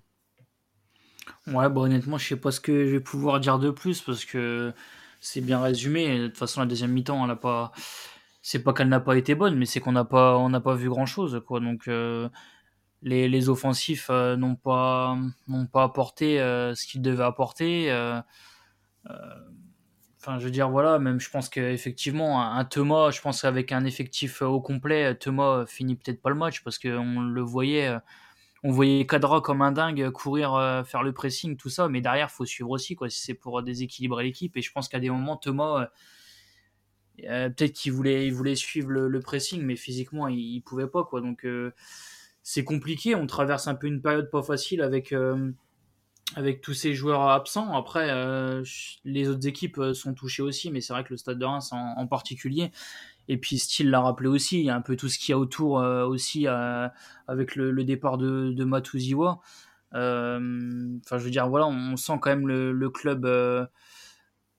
[1.49, 4.25] Ouais, bah honnêtement, je sais pas ce que je vais pouvoir dire de plus parce
[4.25, 4.73] que
[5.21, 6.19] c'est bien résumé.
[6.19, 7.73] De toute façon, la deuxième mi-temps, elle a pas
[8.42, 10.74] c'est pas qu'elle n'a pas été bonne, mais c'est qu'on n'a pas, on n'a pas
[10.74, 11.61] vu grand chose, quoi.
[11.61, 12.29] Donc, euh,
[13.03, 15.16] les, les, offensifs euh, n'ont pas,
[15.48, 17.90] n'ont pas apporté euh, ce qu'ils devaient apporter.
[20.22, 23.72] Enfin, je veux dire, voilà, même je pense qu'effectivement, un, un Thomas, je pense qu'avec
[23.72, 27.90] un effectif au complet, Thomas finit peut-être pas le match parce qu'on le voyait,
[28.62, 32.44] on voyait Cadra comme un dingue courir, faire le pressing, tout ça, mais derrière, faut
[32.44, 34.57] suivre aussi, quoi, si c'est pour déséquilibrer l'équipe.
[34.59, 35.88] Et je pense qu'à des moments, Thomas
[37.29, 41.05] euh, peut-être qu'il voulait, il voulait suivre le, pressing, mais physiquement, il, ne pouvait pas.
[41.05, 41.21] Quoi.
[41.21, 41.73] Donc, euh,
[42.43, 43.15] c'est compliqué.
[43.15, 45.51] On traverse un peu une période pas facile avec, euh,
[46.37, 47.73] avec tous ces joueurs absents.
[47.75, 48.09] Après,
[49.05, 52.07] les autres équipes sont touchées aussi, mais c'est vrai que le Stade de Reims en,
[52.07, 52.71] particulier.
[53.29, 55.35] Et puis, Style l'a rappelé aussi, il y a un peu tout ce qu'il y
[55.35, 59.41] a autour aussi avec le, départ de, de Matuziwa.
[59.93, 60.39] Enfin,
[61.19, 63.27] je veux dire, voilà, on sent quand même le, club.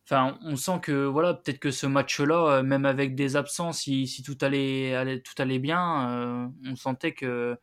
[0.06, 4.38] Enfin, on sent que voilà, peut-être que ce match-là, même avec des absences, si, tout
[4.42, 7.58] allait, tout allait bien, on sentait que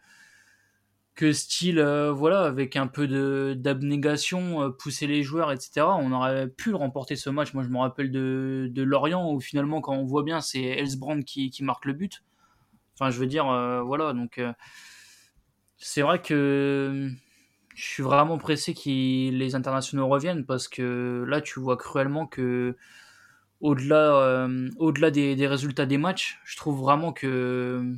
[1.14, 1.80] que style,
[2.14, 5.86] voilà, avec un peu de d'abnégation, pousser les joueurs, etc.
[5.98, 7.54] On aurait pu remporter ce match.
[7.54, 11.20] Moi, je me rappelle de, de Lorient où finalement, quand on voit bien, c'est Elsbrand
[11.22, 12.22] qui, qui marque le but.
[12.94, 13.46] Enfin, je veux dire,
[13.84, 14.40] voilà, donc
[15.78, 17.10] c'est vrai que
[17.78, 22.76] je suis vraiment pressé que les internationaux reviennent parce que là, tu vois cruellement que
[23.60, 27.94] au-delà euh, au-delà des, résultats des matchs, je trouve vraiment que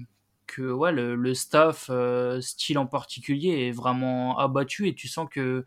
[0.46, 5.64] que ouais, le, staff euh, style en particulier est vraiment abattu et tu sens que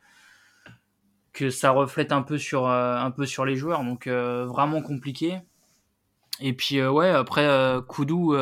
[1.33, 5.39] que ça reflète un peu sur euh, un peu sur les joueurs donc vraiment compliqué.
[6.39, 7.47] Et puis ouais, après
[7.87, 8.35] Koudou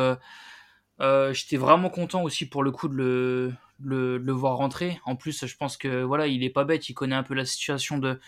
[1.32, 5.00] j'étais vraiment content aussi pour le coup de le le, le, voir rentrer.
[5.04, 7.44] En plus, je pense que voilà, il est pas bête, il connaît un peu la
[7.44, 8.18] situation de,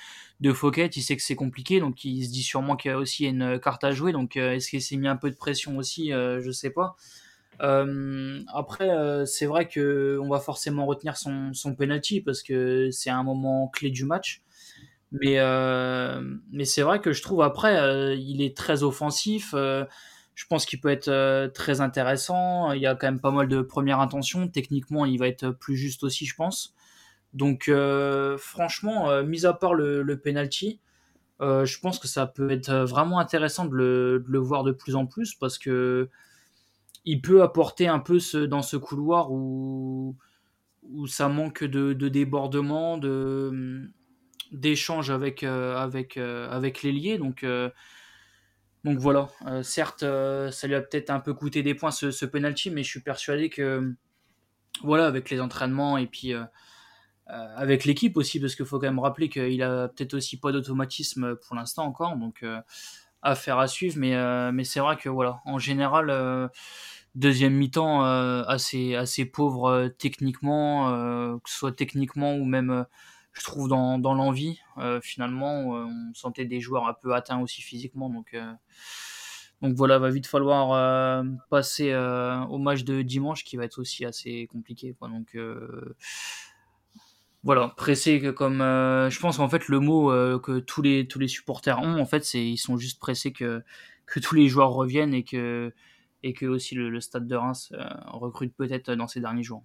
[0.41, 2.99] de Fouquet, il sait que c'est compliqué, donc il se dit sûrement qu'il y a
[2.99, 4.13] aussi une carte à jouer.
[4.13, 6.97] Donc euh, est-ce qu'il s'est mis un peu de pression aussi euh, Je sais pas.
[7.63, 8.91] Euh, après,
[9.27, 13.69] c'est vrai que on va forcément retenir son, son penalty parce que c'est un moment
[13.69, 14.43] clé du match.
[15.13, 15.39] Mais,
[16.51, 19.55] mais c'est vrai que je trouve après, il est très offensif
[20.35, 22.73] je pense qu'il peut être euh, très intéressant.
[22.73, 24.49] Il y a quand même pas mal de premières intentions.
[24.49, 26.75] Techniquement, il va être plus juste aussi, je pense.
[27.33, 30.81] Donc, euh, franchement, euh, mis à part le, penalty,
[31.41, 33.75] je pense que ça peut être vraiment intéressant de
[34.27, 36.09] le, voir de plus en plus parce que
[37.05, 40.17] il peut apporter un peu dans ce couloir où,
[40.85, 43.91] où ça manque de, de débordement, de
[44.53, 46.87] d'échange avec avec avec.
[47.19, 47.45] Donc
[48.85, 52.27] donc voilà, euh, certes, euh, ça lui a peut-être un peu coûté des points ce,
[52.27, 53.95] penalty, mais je suis persuadé que
[54.83, 56.45] voilà, avec les entraînements et puis euh,
[57.27, 61.37] avec l'équipe aussi, parce qu'il faut quand même rappeler qu'il a peut-être aussi pas d'automatisme
[61.37, 62.45] pour l'instant encore, donc
[63.23, 63.97] affaire à suivre.
[63.99, 66.51] Mais, c'est vrai que voilà, en général,
[67.15, 72.85] deuxième mi-temps assez, assez pauvre techniquement, que ce soit techniquement ou même
[73.35, 74.61] je trouve, dans, l'envie.
[74.79, 78.09] Euh, finalement, euh, on sentait des joueurs un peu atteints aussi physiquement.
[78.09, 78.53] Donc, euh,
[79.61, 84.47] donc voilà, va vite falloir passer au match de dimanche qui va être aussi assez
[84.49, 84.95] compliqué.
[85.01, 85.37] Donc
[87.43, 92.05] voilà, pressé comme je pense qu'en fait le mot que tous les supporters ont en
[92.05, 93.63] fait c'est ils sont juste pressés que
[94.21, 95.73] tous les joueurs reviennent et que
[96.23, 97.73] et aussi le stade de Reims
[98.09, 99.65] recrute peut-être dans ces derniers jours.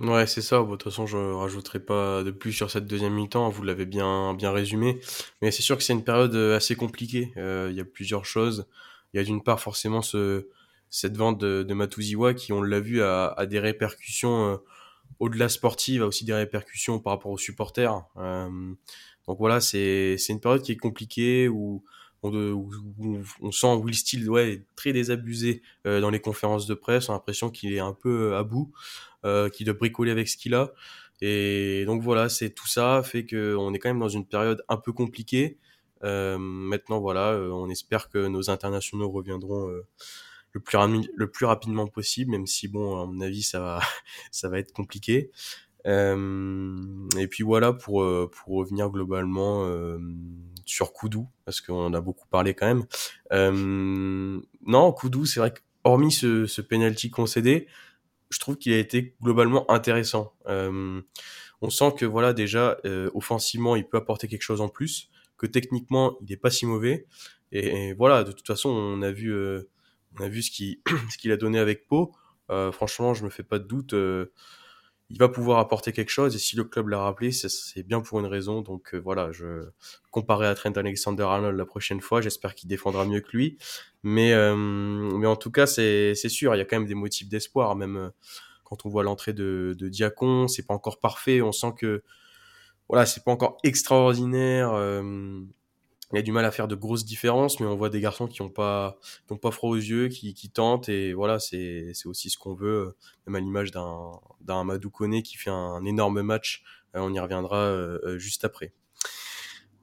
[0.00, 0.62] Ouais, c'est ça.
[0.62, 3.50] de toute façon, je rajouterai pas de plus sur cette deuxième mi-temps.
[3.50, 4.98] Vous l'avez bien, bien résumé.
[5.42, 7.34] Mais c'est sûr que c'est une période euh, assez compliquée.
[7.36, 8.66] Euh, il y a plusieurs choses.
[9.12, 10.48] Il y a d'une part forcément ce,
[10.88, 14.56] cette vente de, de Matuziwa qui, on l'a vu, a, a, des répercussions euh,
[15.18, 17.92] au-delà sportives, a aussi des répercussions par rapport aux supporters.
[18.16, 21.84] donc voilà, c'est une période qui est compliquée où
[22.22, 22.66] on,
[23.40, 27.08] on sent Will Steele ouais, très désabusé dans les conférences de presse.
[27.08, 28.72] On a l'impression qu'il est un peu à bout
[29.26, 30.72] euh, qui doit bricoler avec ce qu'il a.
[31.20, 34.64] Et donc voilà, c'est tout ça fait que on est quand même dans une période
[34.68, 35.58] un peu compliquée.
[36.02, 39.86] Euh, maintenant voilà, euh, on espère que nos internationaux reviendront euh,
[40.52, 40.78] le plus,
[41.14, 43.80] le plus rapidement possible, même si bon, à mon avis, ça va,
[44.30, 45.30] ça va être compliqué.
[45.86, 46.76] Euh,
[47.18, 49.66] et puis voilà pour pour revenir globalement
[50.70, 52.84] sur Koudou parce qu'on en a beaucoup parlé quand même.
[54.66, 57.66] non, Koudou, c'est vrai que hormis ce, ce penalty concédé,
[58.30, 60.32] je trouve qu'il a été globalement intéressant.
[60.46, 61.02] Euh,
[61.60, 65.46] on sent que voilà déjà euh, offensivement il peut apporter quelque chose en plus, que
[65.46, 67.06] techniquement il est pas si mauvais.
[67.52, 69.68] Et, voilà, de toute façon on a vu euh,
[70.18, 72.12] on a vu ce qu'il ce a donné avec Pau.
[72.50, 73.94] Euh, franchement, je me fais pas de doute.
[75.10, 78.00] Euh, il va pouvoir apporter quelque chose et si le club l'a rappelé, c'est bien
[78.00, 78.62] pour une raison.
[78.62, 79.68] Donc euh, voilà, je
[80.10, 83.58] comparer à Trent Alexander-Arnold la prochaine fois, j'espère qu'il défendra mieux que lui.
[84.02, 87.28] Mais euh, mais en tout cas, c'est sûr, il y a quand même des motifs
[87.28, 88.10] d'espoir, même euh,
[88.64, 92.02] quand on voit l'entrée de, de Diacon, c'est pas encore parfait, on sent que
[92.88, 94.72] voilà, c'est pas encore extraordinaire
[96.12, 98.42] il a du mal à faire de grosses différences, mais on voit des garçons qui
[98.42, 98.98] n'ont pas,
[99.40, 102.96] pas froid aux yeux, qui, qui tentent, et voilà, c'est, aussi ce qu'on veut,
[103.26, 106.62] même à l'image d'un, Madou Kone qui fait un, énorme match.
[106.96, 108.72] Euh, on y reviendra euh, euh, juste après.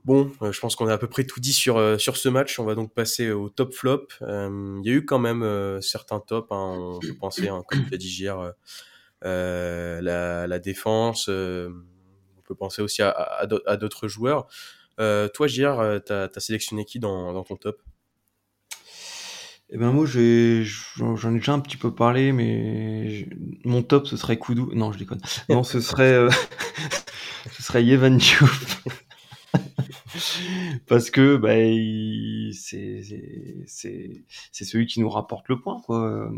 [0.03, 2.59] Bon, je pense qu'on a à peu près tout dit sur sur ce match.
[2.59, 4.07] On va donc passer au top flop.
[4.21, 6.47] Il y a eu quand même certains tops.
[6.49, 8.53] Hein, on peut penser, hein, comme tu as dit hier,
[9.21, 11.29] la, la défense
[12.47, 13.45] peut penser aussi à,
[13.79, 14.47] d'autres joueurs.
[14.97, 17.81] Toi, JR, tu as, sélectionné qui dans, dans ton top?
[19.69, 23.27] Eh ben moi, j'en ai déjà un petit peu parlé, mais
[23.65, 24.71] mon top, ce serait Koudou.
[24.73, 25.19] Non, je déconne.
[25.49, 26.29] Non, ce serait, euh,
[27.51, 28.17] ce serait Yevan
[30.87, 31.55] Parce que bah,
[32.53, 33.01] c'est
[33.65, 34.23] c'est
[34.63, 35.81] celui qui nous rapporte le point.
[35.81, 36.31] Quoi.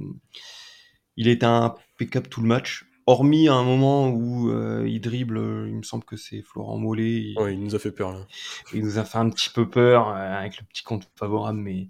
[1.16, 2.89] Il est impeccable tout le match.
[3.10, 7.22] Hormis à un moment où euh, il dribble, il me semble que c'est Florent Mollet.
[7.22, 8.20] Il, il nous a fait peur là.
[8.74, 11.88] Il nous a fait un petit peu peur euh, avec le petit compte favorable, mais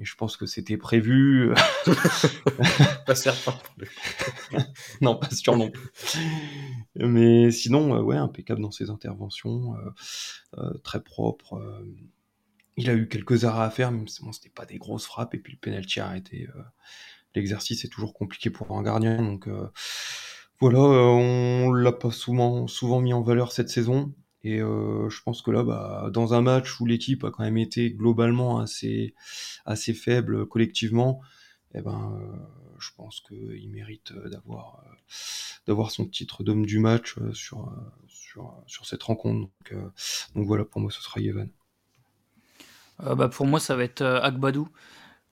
[0.00, 1.52] je pense que c'était prévu.
[3.06, 3.54] pas certain.
[5.00, 5.90] non, pas sûr non plus.
[6.96, 9.90] Mais sinon, euh, ouais, impeccable dans ses interventions, euh,
[10.58, 11.60] euh, très propre.
[12.76, 15.34] il a eu quelques arrêts à faire, mais bon, c'était pas des grosses frappes.
[15.34, 16.48] Et puis le penalty a arrêté.
[17.34, 19.48] L'exercice est toujours compliqué pour un gardien, donc
[20.60, 24.14] voilà, on l'a pas souvent, souvent mis en valeur cette saison.
[24.42, 27.58] Et euh, je pense que là, bah, dans un match où l'équipe a quand même
[27.58, 29.14] été globalement assez,
[29.64, 31.20] assez faible collectivement,
[31.74, 32.36] eh ben, euh,
[32.78, 34.94] je pense qu'il mérite d'avoir, euh,
[35.66, 37.74] d'avoir son titre d'homme du match sur,
[38.08, 39.50] sur, sur cette rencontre.
[39.70, 39.82] Donc,
[40.34, 41.48] donc voilà, pour moi, ce sera Yevan.
[42.98, 44.68] bah, pour moi, ça va être Agbadou.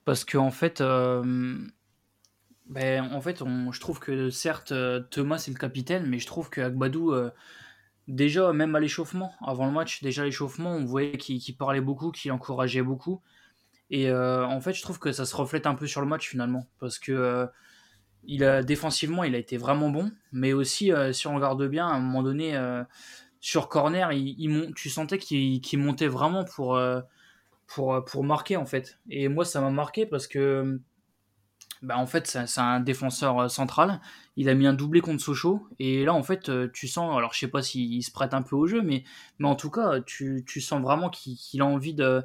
[0.05, 0.81] Parce que en fait,
[2.69, 4.73] ben, en fait on, je trouve que certes,
[5.09, 7.13] Thomas est le capitaine, mais je trouve que Agbadou
[8.09, 12.31] déjà, même à l'échauffement, avant le match, déjà l'échauffement, on voyait qu'il parlait beaucoup, qu'il
[12.31, 13.21] encourageait beaucoup.
[13.91, 16.27] Et euh, en fait, je trouve que ça se reflète un peu sur le match
[16.27, 16.67] finalement.
[16.79, 17.45] Parce que euh,
[18.23, 20.11] il a, défensivement, il a été vraiment bon.
[20.31, 22.59] Mais aussi, euh, si on regarde bien, à un moment donné,
[23.39, 26.79] sur corner, il, tu sentais qu'il montait vraiment pour,
[27.67, 28.99] pour, pour marquer en fait.
[29.09, 30.79] Et moi, ça m'a marqué parce que
[31.81, 34.01] bah, en fait, c'est un défenseur euh, central.
[34.35, 35.67] Il a mis un doublé contre Sochaux.
[35.79, 38.41] Et là, en fait, euh, tu sens, alors je sais pas s'il se prête un
[38.41, 39.03] peu au jeu, mais,
[39.41, 42.21] en tout cas, tu, sens vraiment qu'il a envie de.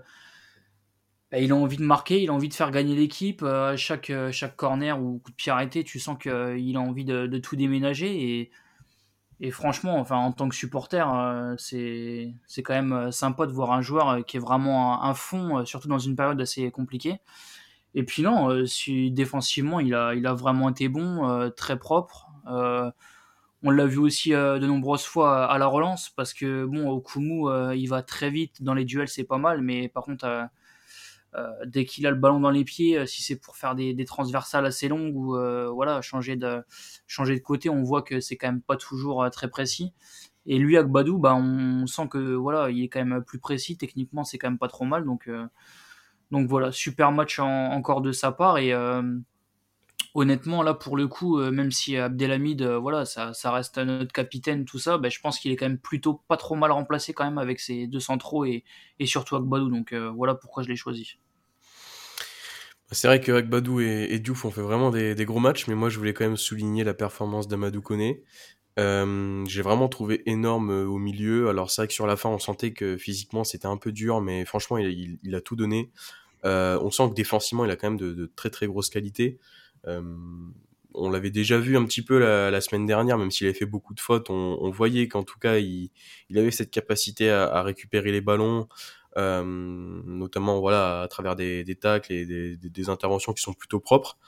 [1.30, 3.42] Bah, il a envie de marquer, il a envie de faire gagner l'équipe.
[3.42, 7.38] Euh, chaque, chaque corner ou coup de pied arrêté, tu sens qu'il a envie de,
[7.38, 8.40] tout déménager.
[8.40, 8.50] Et,
[9.40, 11.06] et franchement, enfin, en tant que supporter,
[11.58, 15.98] c'est quand même sympa de voir un joueur qui est vraiment un fond, surtout dans
[15.98, 17.20] une période assez compliquée.
[17.94, 21.78] Et puis non, euh, si, défensivement, il a, il a vraiment été bon, euh, très
[21.78, 22.28] propre.
[22.48, 22.90] Euh,
[23.62, 27.86] on l'a vu aussi de nombreuses fois à la relance, parce que bon, Okumu, il
[27.86, 30.50] va très vite dans les duels, c'est pas mal, mais par contre,
[31.64, 34.66] dès qu'il a le ballon dans les pieds, si c'est pour faire des, des, transversales
[34.66, 35.38] assez longues ou
[35.74, 36.62] voilà, changer de,
[37.06, 39.94] changer de côté, on voit que c'est quand même pas toujours très précis.
[40.44, 43.78] Et lui, Agbadou, bah, on sent que voilà, il est quand même plus précis.
[43.78, 45.06] Techniquement, c'est quand même pas trop mal.
[45.06, 45.26] Donc,
[46.30, 48.58] donc voilà, super match encore de sa part.
[48.58, 49.02] Et euh,
[50.14, 54.64] honnêtement, là, pour le coup, euh, même si Abdelhamid, euh, voilà, ça, reste notre capitaine,
[54.64, 57.24] tout ça, ben, je pense qu'il est quand même plutôt pas trop mal remplacé quand
[57.24, 58.64] même avec ses deux centraux et,
[58.98, 59.70] et surtout Agbadou.
[59.70, 61.18] Donc voilà pourquoi je l'ai choisi.
[62.90, 65.88] C'est vrai que Agbadou et, et Diouf ont fait vraiment des, gros matchs, mais moi
[65.88, 67.80] je voulais quand même souligner la performance d'Amadou
[68.76, 71.48] J'ai vraiment trouvé énorme au milieu.
[71.48, 74.20] Alors c'est vrai que sur la fin, on sentait que physiquement c'était un peu dur,
[74.20, 75.90] mais franchement, il a tout donné.
[76.44, 79.38] Euh, on sent que défensivement, il a quand même de, très très grosses qualités.
[79.86, 80.02] Euh,
[80.94, 83.94] on l'avait déjà vu un petit peu la, semaine dernière, même s'il avait fait beaucoup
[83.94, 85.90] de fautes, on, voyait qu'en tout cas, il,
[86.36, 88.68] avait cette capacité à, récupérer les ballons,
[89.16, 94.18] notamment voilà à travers des, tacles et des, interventions qui sont plutôt propres.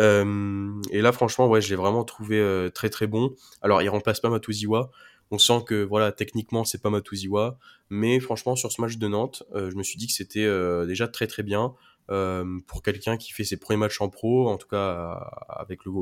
[0.00, 3.34] Et là, franchement, ouais, je l'ai vraiment trouvé très très bon.
[3.62, 4.90] Alors, il remplace pas Matuziwa,
[5.30, 7.58] on sent que voilà, techniquement, c'est pas Matuziwa,
[7.90, 10.86] mais franchement, sur ce match de Nantes, euh, je me suis dit que c'était euh,
[10.86, 11.74] déjà très très bien
[12.10, 15.92] euh, pour quelqu'un qui fait ses premiers matchs en pro, en tout cas avec le,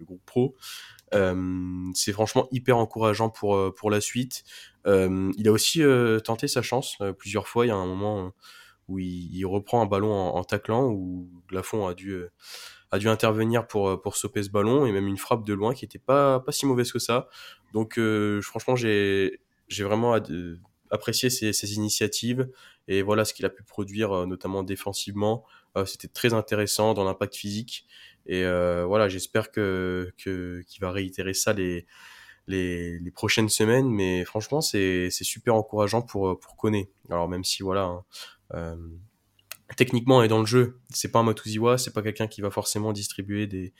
[0.00, 0.56] groupe pro.
[1.12, 4.42] c'est franchement hyper encourageant pour pour la suite.
[4.86, 5.82] il a aussi
[6.24, 7.66] tenté sa chance plusieurs fois.
[7.66, 8.32] Il y a un moment
[8.88, 12.24] où il, reprend un ballon en, en taclant où Lafont a dû
[12.94, 15.74] a dû intervenir pour, euh, pour stopper ce ballon et même une frappe de loin
[15.74, 17.28] qui était pas, pas si mauvaise que ça.
[17.72, 19.40] Donc euh, franchement, j'ai
[19.80, 20.16] vraiment
[20.92, 22.48] apprécié ses, initiatives
[22.86, 25.44] et voilà ce qu'il a pu produire, euh, notamment défensivement.
[25.86, 27.84] C'était très intéressant dans l'impact physique.
[28.26, 31.84] Et voilà, j'espère que qu'il va réitérer ça les,
[32.46, 33.90] les, les, prochaines semaines.
[33.90, 36.92] Mais franchement, c'est super encourageant pour, pour Koné.
[37.10, 38.04] Alors même si voilà,
[38.52, 38.78] hein,
[39.76, 42.92] techniquement et dans le jeu, c'est pas un Matuziwa, c'est pas quelqu'un qui va forcément
[42.92, 43.72] distribuer des,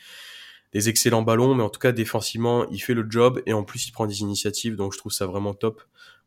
[0.72, 3.86] des excellents ballons, mais en tout cas défensivement, il fait le job et en plus
[3.88, 5.82] il prend des initiatives, donc je trouve ça vraiment top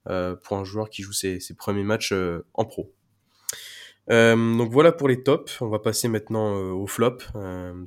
[0.08, 2.93] euh, pour un joueur qui joue ses, ses premiers matchs euh, en pro.
[4.10, 5.62] Euh, donc voilà pour les tops.
[5.62, 7.18] On va passer maintenant euh, au flop.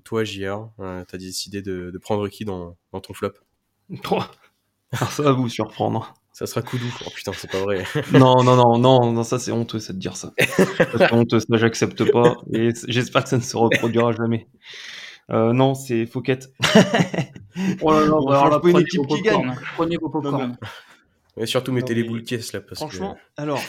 [0.04, 3.32] Toi, JR, t'as décidé de, de, prendre qui dans, dans ton flop?
[4.92, 6.19] Ça va vous surprendre.
[6.40, 6.86] Ça sera Koudou.
[7.04, 7.84] Oh putain, c'est pas vrai.
[8.14, 10.32] non, non, non, non, non, ça c'est honteux, ça de dire ça.
[10.96, 12.38] c'est honteux, ça j'accepte pas.
[12.50, 14.48] Et j'espère que ça ne se reproduira jamais.
[15.30, 16.38] Euh, non, c'est Fouquet.
[17.82, 19.54] oh là là, bon, alors là, prenez, équipe qui gagne.
[19.74, 20.56] Prenez vos popcorn.
[21.36, 22.62] Mais surtout, mettez les boules caisses là.
[22.62, 23.60] Parce franchement, alors,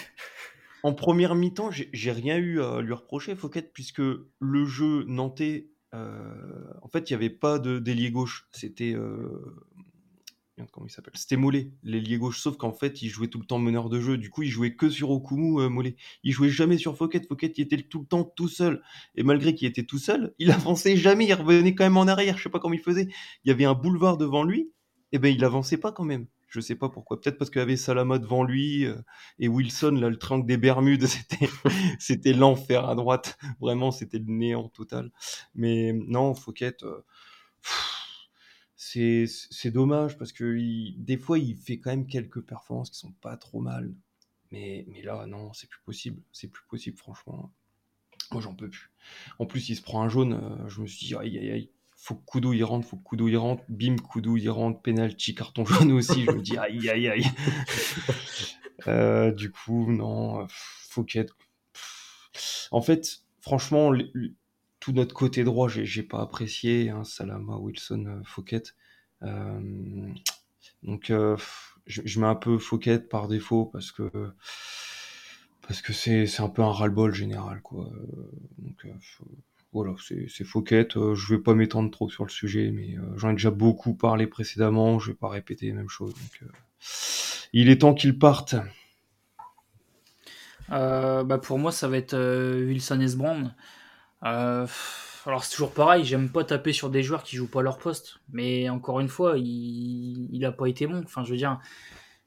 [0.84, 6.34] en première mi-temps, j'ai rien eu à lui reprocher, Fouquet, puisque le jeu nantais, euh,
[6.82, 8.47] en fait, il n'y avait pas d'ailier gauche.
[8.53, 8.93] C'était.
[8.93, 9.57] Euh,
[10.72, 11.14] comment il s'appelle?
[11.16, 14.18] C'était Mollet, l'ailier gauche, sauf qu'en fait, il jouait tout le temps meneur de jeu.
[14.18, 15.95] Du coup, il jouait que sur Okumu, euh, Mollet.
[16.24, 17.22] Il jouait jamais sur Fouquet.
[17.28, 18.82] Fouquet, il était tout le temps tout seul.
[19.16, 21.26] Et malgré qu'il était tout seul, il avançait jamais.
[21.26, 22.38] Il revenait quand même en arrière.
[22.38, 23.07] Je sais pas comment il faisait.
[23.45, 24.72] Il y avait un boulevard devant lui.
[25.14, 26.28] Et eh ben, il avançait pas quand même.
[26.51, 27.20] Je sais pas pourquoi.
[27.20, 28.95] Peut-être parce qu'il y avait Salama devant lui euh,
[29.39, 31.49] et Wilson, là, le triangle des Bermudes, c'était,
[31.97, 33.38] c'était l'enfer à droite.
[33.59, 35.12] Vraiment, c'était le néant total.
[35.55, 37.03] Mais non, Fouquet, euh,
[38.94, 40.58] c'est dommage parce que
[40.98, 43.94] des fois, il fait quand même quelques performances qui sont pas trop mal.
[44.52, 46.22] Mais, mais là, non, c'est plus possible.
[46.32, 47.54] C'est plus possible, franchement.
[48.32, 48.92] Moi, j'en peux plus.
[49.39, 50.34] En plus, il se prend un jaune.
[50.34, 51.72] Euh, je me suis dit, aïe, aïe, aïe
[52.02, 55.36] faut que Koudou y rentre, faut que Koudou y rentre, bim, Koudou y rentre, penalty,
[55.36, 57.26] carton jaune aussi, je me dis aïe aïe aïe.
[58.88, 61.28] Euh, du coup, non, Fouquet.
[62.72, 63.94] En fait, franchement,
[64.80, 68.64] tout notre côté droit, j'ai pas apprécié, hein, Salama, Wilson, euh, Fouquet.
[69.24, 70.09] Euh,
[70.84, 71.11] donc,
[71.88, 74.09] je, mets un peu Fouquet par défaut parce que
[75.67, 77.89] parce que c'est un peu un ras-le-bol général, quoi.
[78.57, 78.86] Donc,
[79.74, 79.93] voilà,
[80.28, 80.88] c'est Fouquet.
[80.97, 83.93] Euh, je vais pas m'étendre trop sur le sujet, mais euh, j'en ai déjà beaucoup
[83.93, 84.99] parlé précédemment.
[84.99, 86.13] Je vais pas répéter les mêmes choses.
[86.43, 86.47] Euh,
[87.53, 88.55] il est temps qu'il parte.
[90.69, 92.17] bah pour moi, ça va être
[92.65, 93.51] Wilson Esbrand.
[95.26, 98.19] Alors c'est toujours pareil, j'aime pas taper sur des joueurs qui jouent pas leur poste,
[98.32, 101.01] mais encore une fois, il, il a pas été bon.
[101.03, 101.59] Enfin, je veux dire,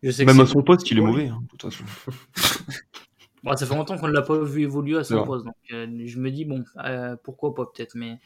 [0.05, 1.85] je sais même à son poste, il est mauvais, hein, de toute façon.
[3.57, 5.47] ça fait longtemps qu'on ne l'a pas vu évoluer à son poste.
[5.47, 7.95] Donc, euh, je me dis, bon, euh, pourquoi pas peut-être.
[7.95, 8.21] Mais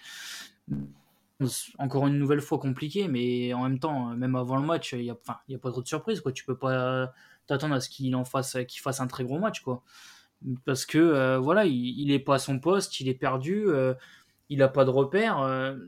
[1.78, 3.06] encore une nouvelle fois compliqué.
[3.08, 5.86] Mais en même temps, même avant le match, il n'y a, a pas trop de
[5.86, 6.20] surprise.
[6.20, 6.32] Quoi.
[6.32, 7.12] Tu peux pas
[7.46, 9.60] t'attendre à ce qu'il en fasse, qu'il fasse un très gros match.
[9.60, 9.82] Quoi.
[10.64, 13.66] Parce que euh, voilà, il n'est pas à son poste, il est perdu,
[14.48, 15.40] il n'a pas de repère.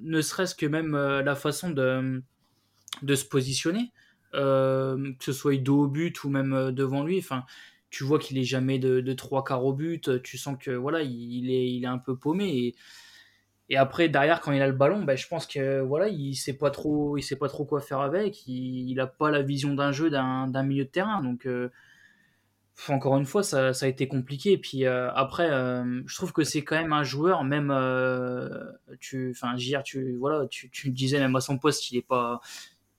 [0.02, 2.22] ne serait-ce que même la façon de,
[3.14, 3.92] se positionner.
[4.32, 7.18] que ce soit dos au but ou même devant lui.
[7.18, 7.44] Enfin,
[7.90, 11.50] tu vois qu'il est jamais de, trois quarts au but, tu sens que voilà, il
[11.50, 12.74] est, un peu paumé.
[13.68, 16.56] Et, après, derrière, quand il a le ballon, ben, je pense que voilà, il sait
[16.56, 18.46] pas trop, il sait pas trop quoi faire avec.
[18.46, 21.22] Il, n'a pas la vision d'un jeu d'un milieu de terrain.
[21.22, 21.68] Donc, euh,
[22.88, 24.58] encore une fois, ça, a été compliqué.
[24.58, 27.68] Puis euh, après, euh, je trouve que c'est quand même un joueur, même,
[29.00, 32.40] tu, enfin, JR, tu, voilà, tu, disais même à son poste, il est pas,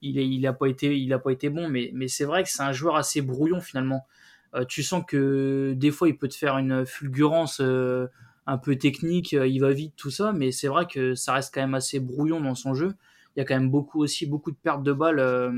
[0.02, 1.70] été, bon.
[1.70, 4.06] Mais, mais c'est vrai que c'est un joueur assez brouillon finalement.
[4.54, 8.08] Euh, tu sens que des fois il peut te faire une fulgurance euh,
[8.46, 11.54] un peu technique, euh, il va vite, tout ça, mais c'est vrai que ça reste
[11.54, 12.94] quand même assez brouillon dans son jeu.
[13.36, 15.54] Il y a quand même beaucoup aussi beaucoup de pertes de balles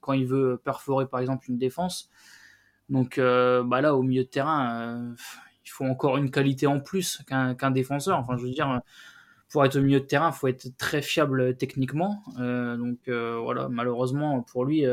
[0.00, 2.08] quand il veut perforer par exemple une défense.
[2.90, 5.14] Donc bah là au milieu de terrain,
[5.64, 8.18] il faut encore une qualité en plus qu'un défenseur.
[8.18, 8.80] Enfin je veux dire,
[9.48, 12.22] pour être au milieu de terrain, il faut être très fiable techniquement.
[12.36, 14.84] donc voilà, malheureusement pour lui,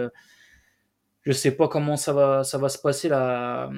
[1.23, 3.69] je sais pas comment ça va, ça va se passer là,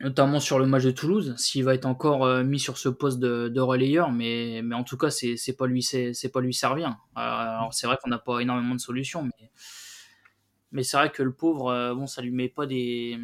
[0.00, 3.18] notamment sur le match de Toulouse, s'il va être encore euh, mis sur ce poste
[3.18, 6.96] de, relayeur, mais, mais en tout cas, c'est, pas lui, c'est, pas lui servir.
[7.14, 9.50] Alors c'est vrai qu'on n'a pas énormément de solutions, mais,
[10.72, 13.18] mais c'est vrai que le pauvre, euh, bon, ça lui met pas des,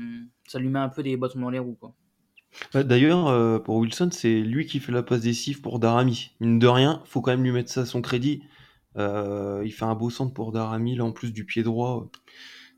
[0.47, 1.95] ça lui met un peu des bâtons dans les roues, quoi.
[2.73, 6.31] Bah, d'ailleurs, euh, pour Wilson, c'est lui qui fait la passe décisive pour Darami.
[6.41, 8.43] Mine de rien, faut quand même lui mettre ça à son crédit.
[8.97, 12.11] il fait un beau centre pour Darami, là en plus du pied droit.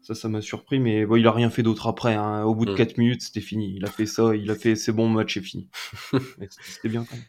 [0.06, 2.14] Ça, ça m'a surpris, mais bon, il a rien fait d'autre après.
[2.14, 2.44] Hein.
[2.44, 3.00] Au bout de 4 mm.
[3.00, 3.74] minutes, c'était fini.
[3.74, 5.68] Il a fait ça, il a fait ses bons matchs et fini.
[6.60, 7.24] c'était bien quand même.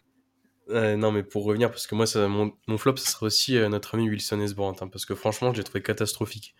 [0.69, 3.95] Non, mais pour revenir, parce que moi, ça, mon, flop, ce serait aussi euh, notre
[3.95, 6.55] ami Wilson Esbrant, hein, parce que franchement, j'ai trouvé catastrophique.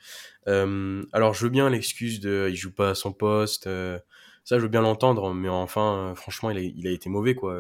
[0.48, 4.00] Euh, alors, je veux bien l'excuse de il joue pas à son poste, euh,
[4.44, 7.60] ça, je veux bien l'entendre, mais enfin, franchement, il a, il a, été mauvais, quoi.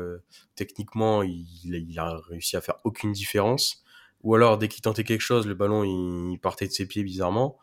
[0.55, 3.83] Techniquement, il, il, a réussi à faire aucune différence.
[4.23, 7.57] Ou alors, dès qu'il tentait quelque chose, le ballon, il partait de ses pieds bizarrement.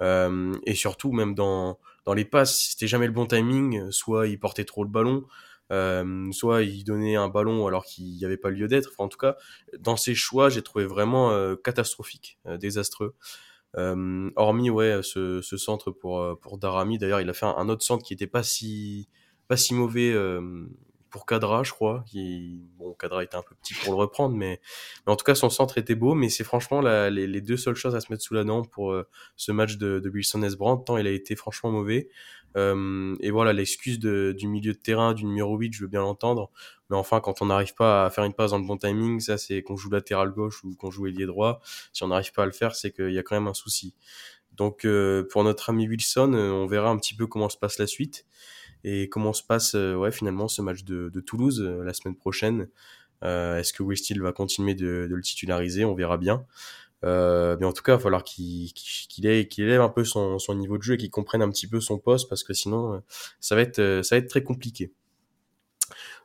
[0.00, 3.90] Euh, et surtout, même dans, dans les passes, c'était jamais le bon timing.
[3.90, 5.24] Soit il portait trop le ballon,
[5.72, 8.90] euh, soit il donnait un ballon alors qu'il n'y avait pas lieu d'être.
[8.92, 9.36] Enfin, en tout cas,
[9.78, 13.14] dans ses choix, j'ai trouvé vraiment euh, catastrophique, euh, désastreux.
[13.76, 17.82] Euh, hormis ouais, ce, ce, centre pour, pour Darami, d'ailleurs, il a fait un, autre
[17.82, 19.08] centre qui était pas si,
[19.48, 20.14] pas si mauvais
[21.14, 22.02] pour Cadra, je crois.
[22.08, 24.60] Qui, bon, Cadra était un peu petit pour le reprendre, mais,
[25.06, 26.14] mais en tout cas, son centre était beau.
[26.14, 28.90] Mais c'est franchement la, les, deux seules choses à se mettre sous la dent pour
[28.90, 29.06] euh,
[29.36, 30.56] ce match de, de Wilson S.
[30.56, 32.08] Brandt, tant il a été franchement mauvais.
[32.56, 36.50] Euh, et voilà, l'excuse du milieu de terrain, du numéro 8, je veux bien l'entendre.
[36.90, 39.38] Mais enfin, quand on n'arrive pas à faire une passe dans le bon timing, ça
[39.38, 41.60] c'est qu'on joue latéral gauche ou qu'on joue ailier droit.
[41.92, 43.94] Si on n'arrive pas à le faire, c'est qu'il y a quand même un souci.
[44.50, 47.78] Donc euh, pour notre ami Wilson, euh, on verra un petit peu comment se passe
[47.78, 48.26] la suite
[48.84, 52.68] et comment se passe ouais finalement ce match de, de Toulouse la semaine prochaine?
[53.22, 55.84] Est-ce que Steele va continuer de, de, le titulariser?
[55.84, 56.44] On verra bien.
[57.04, 58.72] Euh, mais en tout cas, il va falloir qu'il
[59.26, 61.98] élève un peu son, son, niveau de jeu et qu'il comprenne un petit peu son
[61.98, 62.98] poste parce que sinon, euh,
[63.40, 64.92] ça va être, euh, ça va être très compliqué.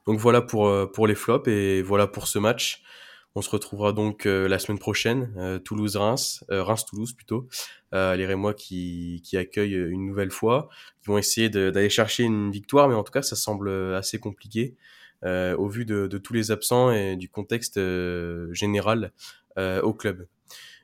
[0.05, 2.82] Donc voilà pour, pour les flops et voilà pour ce match.
[3.39, 7.47] On se retrouvera donc la semaine prochaine, Toulouse-Reims, Reims-Toulouse plutôt,
[7.93, 10.67] les Rémois qui, qui accueillent une nouvelle fois.
[11.03, 14.75] Ils vont essayer d'aller chercher une victoire, mais en tout cas, ça semble assez compliqué
[15.23, 17.79] au vu de, de, tous les absents et du contexte
[18.51, 19.13] général
[19.55, 20.27] au club.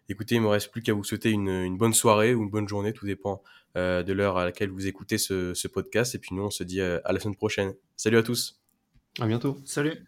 [0.07, 2.69] Écoutez, il me reste plus qu'à vous souhaiter une, une, bonne soirée ou une bonne
[2.69, 3.43] journée, tout dépend
[3.75, 6.15] euh, de l'heure à laquelle vous écoutez ce, ce, podcast.
[6.15, 7.73] Et puis nous, on se dit euh, à la semaine prochaine.
[7.97, 8.61] Salut à tous.
[9.19, 9.57] À bientôt.
[9.65, 10.05] Salut.